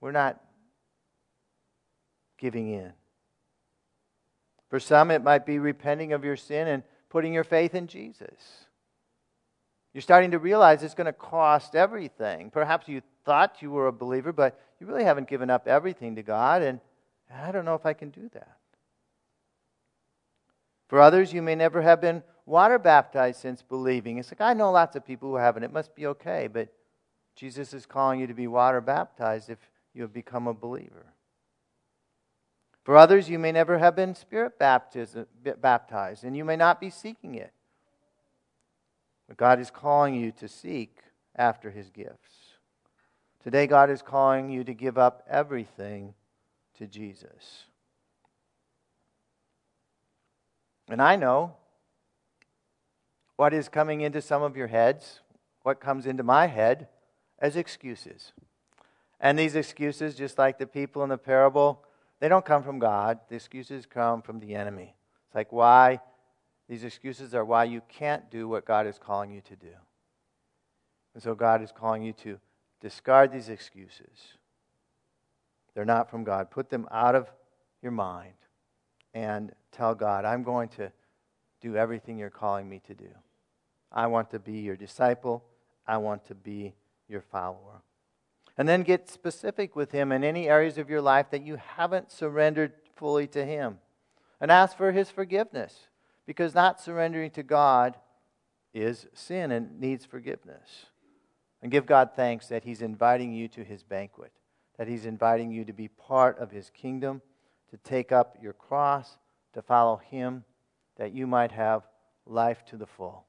We're 0.00 0.12
not 0.12 0.40
giving 2.38 2.68
in. 2.72 2.92
For 4.68 4.80
some, 4.80 5.10
it 5.10 5.22
might 5.22 5.46
be 5.46 5.58
repenting 5.58 6.12
of 6.12 6.24
your 6.24 6.36
sin 6.36 6.68
and 6.68 6.82
putting 7.08 7.32
your 7.32 7.44
faith 7.44 7.74
in 7.74 7.86
Jesus. 7.86 8.66
You're 9.92 10.02
starting 10.02 10.32
to 10.32 10.38
realize 10.38 10.82
it's 10.82 10.94
going 10.94 11.06
to 11.06 11.12
cost 11.12 11.74
everything. 11.74 12.50
Perhaps 12.50 12.88
you 12.88 13.00
thought 13.24 13.62
you 13.62 13.70
were 13.70 13.86
a 13.86 13.92
believer, 13.92 14.32
but 14.32 14.60
you 14.78 14.86
really 14.86 15.04
haven't 15.04 15.28
given 15.28 15.48
up 15.48 15.66
everything 15.66 16.16
to 16.16 16.22
God, 16.22 16.62
and 16.62 16.80
I 17.32 17.50
don't 17.50 17.64
know 17.64 17.74
if 17.74 17.86
I 17.86 17.94
can 17.94 18.10
do 18.10 18.28
that. 18.34 18.58
For 20.88 21.00
others, 21.00 21.32
you 21.32 21.42
may 21.42 21.54
never 21.54 21.82
have 21.82 22.00
been 22.00 22.22
water 22.44 22.78
baptized 22.78 23.40
since 23.40 23.62
believing. 23.62 24.18
It's 24.18 24.30
like, 24.30 24.40
I 24.40 24.54
know 24.54 24.70
lots 24.70 24.94
of 24.94 25.04
people 25.04 25.30
who 25.30 25.36
haven't. 25.36 25.64
It 25.64 25.72
must 25.72 25.94
be 25.94 26.06
okay, 26.06 26.48
but 26.52 26.68
Jesus 27.34 27.74
is 27.74 27.86
calling 27.86 28.20
you 28.20 28.26
to 28.28 28.34
be 28.34 28.46
water 28.46 28.80
baptized 28.80 29.50
if 29.50 29.58
you 29.94 30.02
have 30.02 30.12
become 30.12 30.46
a 30.46 30.54
believer. 30.54 31.06
For 32.84 32.96
others, 32.96 33.28
you 33.28 33.40
may 33.40 33.50
never 33.50 33.78
have 33.78 33.96
been 33.96 34.14
spirit 34.14 34.60
baptized, 34.60 36.24
and 36.24 36.36
you 36.36 36.44
may 36.44 36.54
not 36.54 36.80
be 36.80 36.88
seeking 36.88 37.34
it. 37.34 37.52
But 39.26 39.36
God 39.36 39.58
is 39.58 39.72
calling 39.72 40.14
you 40.14 40.30
to 40.32 40.46
seek 40.46 41.00
after 41.34 41.72
his 41.72 41.90
gifts. 41.90 42.30
Today, 43.42 43.66
God 43.66 43.90
is 43.90 44.02
calling 44.02 44.50
you 44.50 44.62
to 44.62 44.72
give 44.72 44.98
up 44.98 45.24
everything 45.28 46.14
to 46.78 46.86
Jesus. 46.86 47.64
And 50.88 51.02
I 51.02 51.16
know 51.16 51.56
what 53.36 53.52
is 53.52 53.68
coming 53.68 54.00
into 54.00 54.22
some 54.22 54.42
of 54.42 54.56
your 54.56 54.68
heads, 54.68 55.20
what 55.62 55.80
comes 55.80 56.06
into 56.06 56.22
my 56.22 56.46
head 56.46 56.88
as 57.38 57.56
excuses. 57.56 58.32
And 59.20 59.38
these 59.38 59.56
excuses, 59.56 60.14
just 60.14 60.38
like 60.38 60.58
the 60.58 60.66
people 60.66 61.02
in 61.02 61.08
the 61.08 61.18
parable, 61.18 61.82
they 62.20 62.28
don't 62.28 62.44
come 62.44 62.62
from 62.62 62.78
God. 62.78 63.18
The 63.28 63.34
excuses 63.34 63.84
come 63.84 64.22
from 64.22 64.40
the 64.40 64.54
enemy. 64.54 64.94
It's 65.26 65.34
like 65.34 65.52
why 65.52 66.00
these 66.68 66.84
excuses 66.84 67.34
are 67.34 67.44
why 67.44 67.64
you 67.64 67.82
can't 67.88 68.30
do 68.30 68.48
what 68.48 68.64
God 68.64 68.86
is 68.86 68.98
calling 68.98 69.30
you 69.30 69.40
to 69.42 69.56
do. 69.56 69.74
And 71.14 71.22
so 71.22 71.34
God 71.34 71.62
is 71.62 71.72
calling 71.72 72.02
you 72.02 72.12
to 72.12 72.38
discard 72.80 73.32
these 73.32 73.48
excuses. 73.48 74.34
They're 75.74 75.84
not 75.84 76.10
from 76.10 76.24
God. 76.24 76.50
Put 76.50 76.70
them 76.70 76.86
out 76.90 77.14
of 77.14 77.30
your 77.82 77.92
mind 77.92 78.34
and 79.16 79.52
tell 79.72 79.94
God, 79.94 80.26
I'm 80.26 80.42
going 80.42 80.68
to 80.68 80.92
do 81.62 81.74
everything 81.74 82.18
you're 82.18 82.28
calling 82.28 82.68
me 82.68 82.82
to 82.86 82.94
do. 82.94 83.08
I 83.90 84.08
want 84.08 84.30
to 84.32 84.38
be 84.38 84.58
your 84.58 84.76
disciple. 84.76 85.42
I 85.86 85.96
want 85.96 86.26
to 86.26 86.34
be 86.34 86.74
your 87.08 87.22
follower. 87.22 87.80
And 88.58 88.68
then 88.68 88.82
get 88.82 89.08
specific 89.08 89.74
with 89.74 89.90
Him 89.90 90.12
in 90.12 90.22
any 90.22 90.50
areas 90.50 90.76
of 90.76 90.90
your 90.90 91.00
life 91.00 91.30
that 91.30 91.46
you 91.46 91.56
haven't 91.56 92.12
surrendered 92.12 92.74
fully 92.94 93.26
to 93.28 93.42
Him. 93.42 93.78
And 94.38 94.50
ask 94.50 94.76
for 94.76 94.92
His 94.92 95.10
forgiveness. 95.10 95.88
Because 96.26 96.54
not 96.54 96.78
surrendering 96.78 97.30
to 97.32 97.42
God 97.42 97.96
is 98.74 99.06
sin 99.14 99.50
and 99.50 99.80
needs 99.80 100.04
forgiveness. 100.04 100.86
And 101.62 101.72
give 101.72 101.86
God 101.86 102.10
thanks 102.14 102.48
that 102.48 102.64
He's 102.64 102.82
inviting 102.82 103.32
you 103.32 103.48
to 103.48 103.64
His 103.64 103.82
banquet, 103.82 104.32
that 104.76 104.88
He's 104.88 105.06
inviting 105.06 105.50
you 105.50 105.64
to 105.64 105.72
be 105.72 105.88
part 105.88 106.38
of 106.38 106.50
His 106.50 106.68
kingdom, 106.68 107.22
to 107.76 107.90
take 107.90 108.12
up 108.12 108.36
your 108.40 108.52
cross, 108.52 109.18
to 109.52 109.62
follow 109.62 109.96
Him, 109.96 110.44
that 110.96 111.12
you 111.12 111.26
might 111.26 111.52
have 111.52 111.82
life 112.26 112.64
to 112.66 112.76
the 112.76 112.86
full 112.86 113.26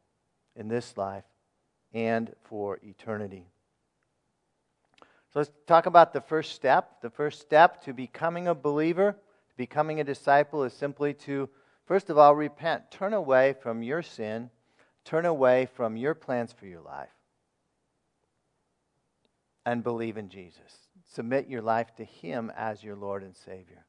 in 0.55 0.67
this 0.67 0.97
life 0.97 1.23
and 1.93 2.33
for 2.43 2.79
eternity. 2.81 3.47
So 5.33 5.39
let's 5.39 5.51
talk 5.65 5.85
about 5.85 6.13
the 6.13 6.21
first 6.21 6.53
step. 6.53 7.01
The 7.01 7.09
first 7.09 7.41
step 7.41 7.83
to 7.83 7.93
becoming 7.93 8.47
a 8.47 8.55
believer, 8.55 9.11
to 9.13 9.57
becoming 9.57 9.99
a 9.99 10.05
disciple, 10.05 10.63
is 10.63 10.73
simply 10.73 11.13
to, 11.13 11.49
first 11.85 12.09
of 12.09 12.17
all, 12.17 12.33
repent. 12.33 12.89
Turn 12.89 13.13
away 13.13 13.55
from 13.61 13.83
your 13.83 14.01
sin, 14.01 14.49
turn 15.03 15.25
away 15.25 15.67
from 15.75 15.97
your 15.97 16.13
plans 16.13 16.53
for 16.53 16.65
your 16.65 16.81
life, 16.81 17.09
and 19.65 19.83
believe 19.83 20.17
in 20.17 20.29
Jesus. 20.29 20.89
Submit 21.05 21.49
your 21.49 21.61
life 21.61 21.93
to 21.97 22.05
Him 22.05 22.51
as 22.55 22.83
your 22.83 22.95
Lord 22.95 23.23
and 23.23 23.35
Savior. 23.35 23.85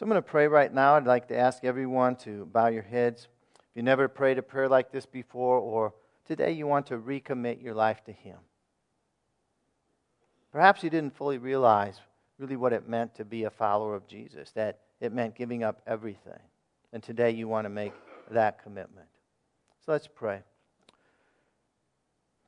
So 0.00 0.04
I'm 0.04 0.08
going 0.08 0.22
to 0.22 0.26
pray 0.26 0.48
right 0.48 0.72
now. 0.72 0.94
I'd 0.94 1.04
like 1.04 1.28
to 1.28 1.36
ask 1.36 1.62
everyone 1.62 2.16
to 2.20 2.46
bow 2.46 2.68
your 2.68 2.82
heads. 2.82 3.28
If 3.58 3.76
you 3.76 3.82
never 3.82 4.08
prayed 4.08 4.38
a 4.38 4.42
prayer 4.42 4.66
like 4.66 4.90
this 4.90 5.04
before, 5.04 5.58
or 5.58 5.92
today 6.26 6.52
you 6.52 6.66
want 6.66 6.86
to 6.86 6.96
recommit 6.96 7.62
your 7.62 7.74
life 7.74 8.02
to 8.04 8.12
Him. 8.12 8.38
Perhaps 10.52 10.82
you 10.82 10.88
didn't 10.88 11.14
fully 11.14 11.36
realize 11.36 12.00
really 12.38 12.56
what 12.56 12.72
it 12.72 12.88
meant 12.88 13.14
to 13.16 13.26
be 13.26 13.44
a 13.44 13.50
follower 13.50 13.94
of 13.94 14.08
Jesus, 14.08 14.52
that 14.52 14.78
it 15.02 15.12
meant 15.12 15.34
giving 15.34 15.62
up 15.62 15.82
everything. 15.86 16.40
And 16.94 17.02
today 17.02 17.32
you 17.32 17.46
want 17.46 17.66
to 17.66 17.68
make 17.68 17.92
that 18.30 18.62
commitment. 18.62 19.08
So 19.84 19.92
let's 19.92 20.08
pray. 20.08 20.40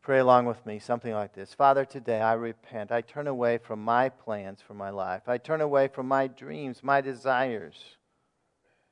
Pray 0.03 0.19
along 0.19 0.47
with 0.47 0.67
me, 0.67 0.81
something 0.81 1.13
like 1.13 1.33
this 1.33 1.55
Father, 1.55 1.85
today 1.85 2.21
I 2.21 2.33
repent. 2.33 2.91
I 2.91 3.03
turn 3.03 3.29
away 3.29 3.59
from 3.59 3.83
my 3.83 4.09
plans 4.09 4.61
for 4.61 4.75
my 4.75 4.91
life. 4.91 5.23
I 5.29 5.39
turn 5.39 5.61
away 5.61 5.87
from 5.87 6.09
my 6.09 6.27
dreams, 6.27 6.83
my 6.83 7.01
desires 7.01 7.77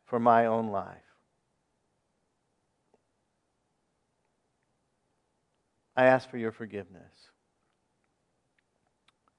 for 0.04 0.20
my 0.20 0.46
own 0.46 0.68
life. 0.68 1.02
I 5.96 6.04
ask 6.04 6.30
for 6.30 6.38
your 6.38 6.52
forgiveness. 6.52 7.12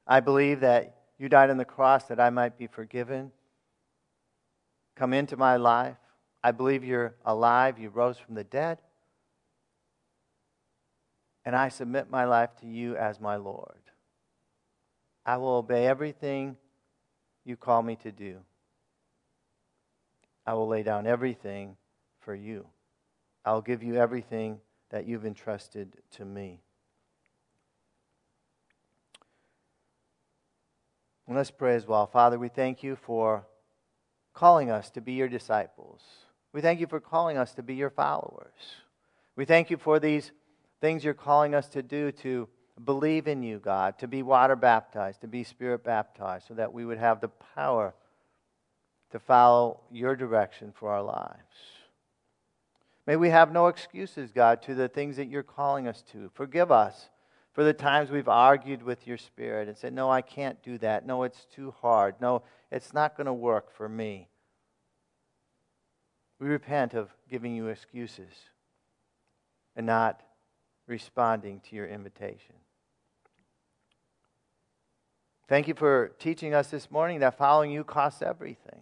I 0.05 0.19
believe 0.19 0.59
that 0.59 0.97
you 1.17 1.29
died 1.29 1.49
on 1.49 1.57
the 1.57 1.63
cross 1.63 2.03
that 2.05 2.19
I 2.19 2.29
might 2.31 2.57
be 2.57 2.67
forgiven. 2.67 3.31
Come 4.97 5.13
into 5.13 5.37
my 5.37 5.55
life. 5.55 5.95
I 6.43 6.51
believe 6.51 6.83
you're 6.83 7.15
alive. 7.25 7.79
You 7.79 7.89
rose 7.89 8.17
from 8.17 8.35
the 8.35 8.43
dead. 8.43 8.79
And 11.45 11.55
I 11.55 11.69
submit 11.69 12.09
my 12.09 12.25
life 12.25 12.51
to 12.61 12.67
you 12.67 12.95
as 12.95 13.19
my 13.19 13.35
Lord. 13.35 13.79
I 15.25 15.37
will 15.37 15.55
obey 15.55 15.87
everything 15.87 16.57
you 17.43 17.55
call 17.55 17.81
me 17.81 17.95
to 17.97 18.11
do. 18.11 18.37
I 20.45 20.53
will 20.53 20.67
lay 20.67 20.83
down 20.83 21.07
everything 21.07 21.77
for 22.19 22.35
you. 22.35 22.67
I 23.45 23.53
will 23.53 23.61
give 23.61 23.81
you 23.83 23.95
everything 23.95 24.59
that 24.89 25.07
you've 25.07 25.25
entrusted 25.25 25.97
to 26.17 26.25
me. 26.25 26.59
And 31.27 31.37
let's 31.37 31.51
pray 31.51 31.75
as 31.75 31.87
well. 31.87 32.07
Father, 32.07 32.37
we 32.37 32.49
thank 32.49 32.83
you 32.83 32.95
for 32.95 33.45
calling 34.33 34.69
us 34.69 34.89
to 34.91 35.01
be 35.01 35.13
your 35.13 35.29
disciples. 35.29 36.01
We 36.53 36.61
thank 36.61 36.79
you 36.79 36.87
for 36.87 36.99
calling 36.99 37.37
us 37.37 37.53
to 37.53 37.63
be 37.63 37.75
your 37.75 37.89
followers. 37.89 38.51
We 39.35 39.45
thank 39.45 39.69
you 39.69 39.77
for 39.77 39.99
these 39.99 40.31
things 40.81 41.03
you're 41.03 41.13
calling 41.13 41.55
us 41.55 41.69
to 41.69 41.83
do 41.83 42.11
to 42.11 42.49
believe 42.83 43.27
in 43.27 43.43
you, 43.43 43.59
God, 43.59 43.99
to 43.99 44.07
be 44.07 44.23
water 44.23 44.55
baptized, 44.55 45.21
to 45.21 45.27
be 45.27 45.43
spirit 45.43 45.83
baptized, 45.83 46.47
so 46.47 46.55
that 46.55 46.73
we 46.73 46.83
would 46.83 46.97
have 46.97 47.21
the 47.21 47.29
power 47.55 47.93
to 49.11 49.19
follow 49.19 49.81
your 49.91 50.15
direction 50.15 50.73
for 50.75 50.89
our 50.89 51.03
lives. 51.03 51.37
May 53.05 53.15
we 53.15 53.29
have 53.29 53.51
no 53.51 53.67
excuses, 53.67 54.31
God, 54.31 54.61
to 54.63 54.75
the 54.75 54.87
things 54.87 55.17
that 55.17 55.27
you're 55.27 55.43
calling 55.43 55.87
us 55.87 56.03
to. 56.11 56.31
Forgive 56.33 56.71
us 56.71 57.09
for 57.53 57.63
the 57.63 57.73
times 57.73 58.09
we've 58.09 58.29
argued 58.29 58.81
with 58.81 59.05
your 59.05 59.17
spirit 59.17 59.67
and 59.67 59.77
said, 59.77 59.93
No, 59.93 60.09
I 60.09 60.21
can't 60.21 60.61
do 60.63 60.77
that. 60.79 61.05
No, 61.05 61.23
it's 61.23 61.45
too 61.53 61.73
hard. 61.81 62.15
No, 62.21 62.43
it's 62.71 62.93
not 62.93 63.17
going 63.17 63.25
to 63.27 63.33
work 63.33 63.71
for 63.71 63.89
me. 63.89 64.29
We 66.39 66.47
repent 66.47 66.93
of 66.93 67.09
giving 67.29 67.55
you 67.55 67.67
excuses 67.67 68.33
and 69.75 69.85
not 69.85 70.21
responding 70.91 71.61
to 71.61 71.75
your 71.75 71.87
invitation. 71.87 72.53
Thank 75.47 75.67
you 75.67 75.73
for 75.73 76.11
teaching 76.19 76.53
us 76.53 76.69
this 76.69 76.91
morning 76.91 77.21
that 77.21 77.37
following 77.37 77.71
you 77.71 77.83
costs 77.83 78.21
everything. 78.21 78.81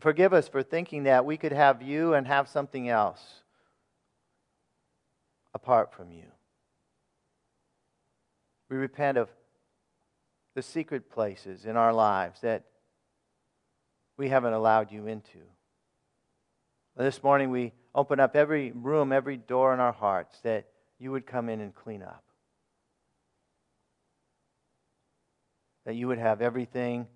Forgive 0.00 0.32
us 0.32 0.48
for 0.48 0.62
thinking 0.62 1.04
that 1.04 1.24
we 1.24 1.36
could 1.36 1.52
have 1.52 1.80
you 1.80 2.14
and 2.14 2.26
have 2.26 2.48
something 2.48 2.88
else 2.88 3.22
apart 5.54 5.92
from 5.92 6.10
you. 6.10 6.24
We 8.68 8.76
repent 8.76 9.16
of 9.16 9.28
the 10.54 10.62
secret 10.62 11.10
places 11.10 11.66
in 11.66 11.76
our 11.76 11.92
lives 11.92 12.40
that 12.40 12.64
we 14.16 14.28
haven't 14.28 14.54
allowed 14.54 14.90
you 14.90 15.06
into. 15.06 15.38
This 16.96 17.22
morning, 17.22 17.50
we 17.50 17.72
open 17.94 18.20
up 18.20 18.36
every 18.36 18.72
room, 18.72 19.12
every 19.12 19.36
door 19.36 19.74
in 19.74 19.80
our 19.80 19.92
hearts 19.92 20.40
that 20.42 20.66
you 20.98 21.10
would 21.10 21.26
come 21.26 21.48
in 21.48 21.60
and 21.60 21.74
clean 21.74 22.02
up. 22.02 22.24
That 25.84 25.94
you 25.94 26.06
would 26.08 26.18
have 26.18 26.40
everything 26.40 27.06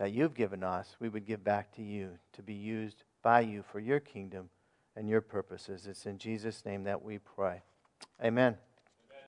that 0.00 0.12
you've 0.12 0.34
given 0.34 0.64
us, 0.64 0.96
we 0.98 1.10
would 1.10 1.26
give 1.26 1.44
back 1.44 1.70
to 1.76 1.82
you 1.82 2.12
to 2.32 2.42
be 2.42 2.54
used 2.54 3.04
by 3.22 3.40
you 3.40 3.62
for 3.70 3.78
your 3.78 4.00
kingdom 4.00 4.48
and 4.96 5.06
your 5.06 5.20
purposes. 5.20 5.86
It's 5.86 6.06
in 6.06 6.16
Jesus' 6.16 6.64
name 6.64 6.84
that 6.84 7.02
we 7.02 7.18
pray. 7.18 7.62
Amen. 8.24 8.56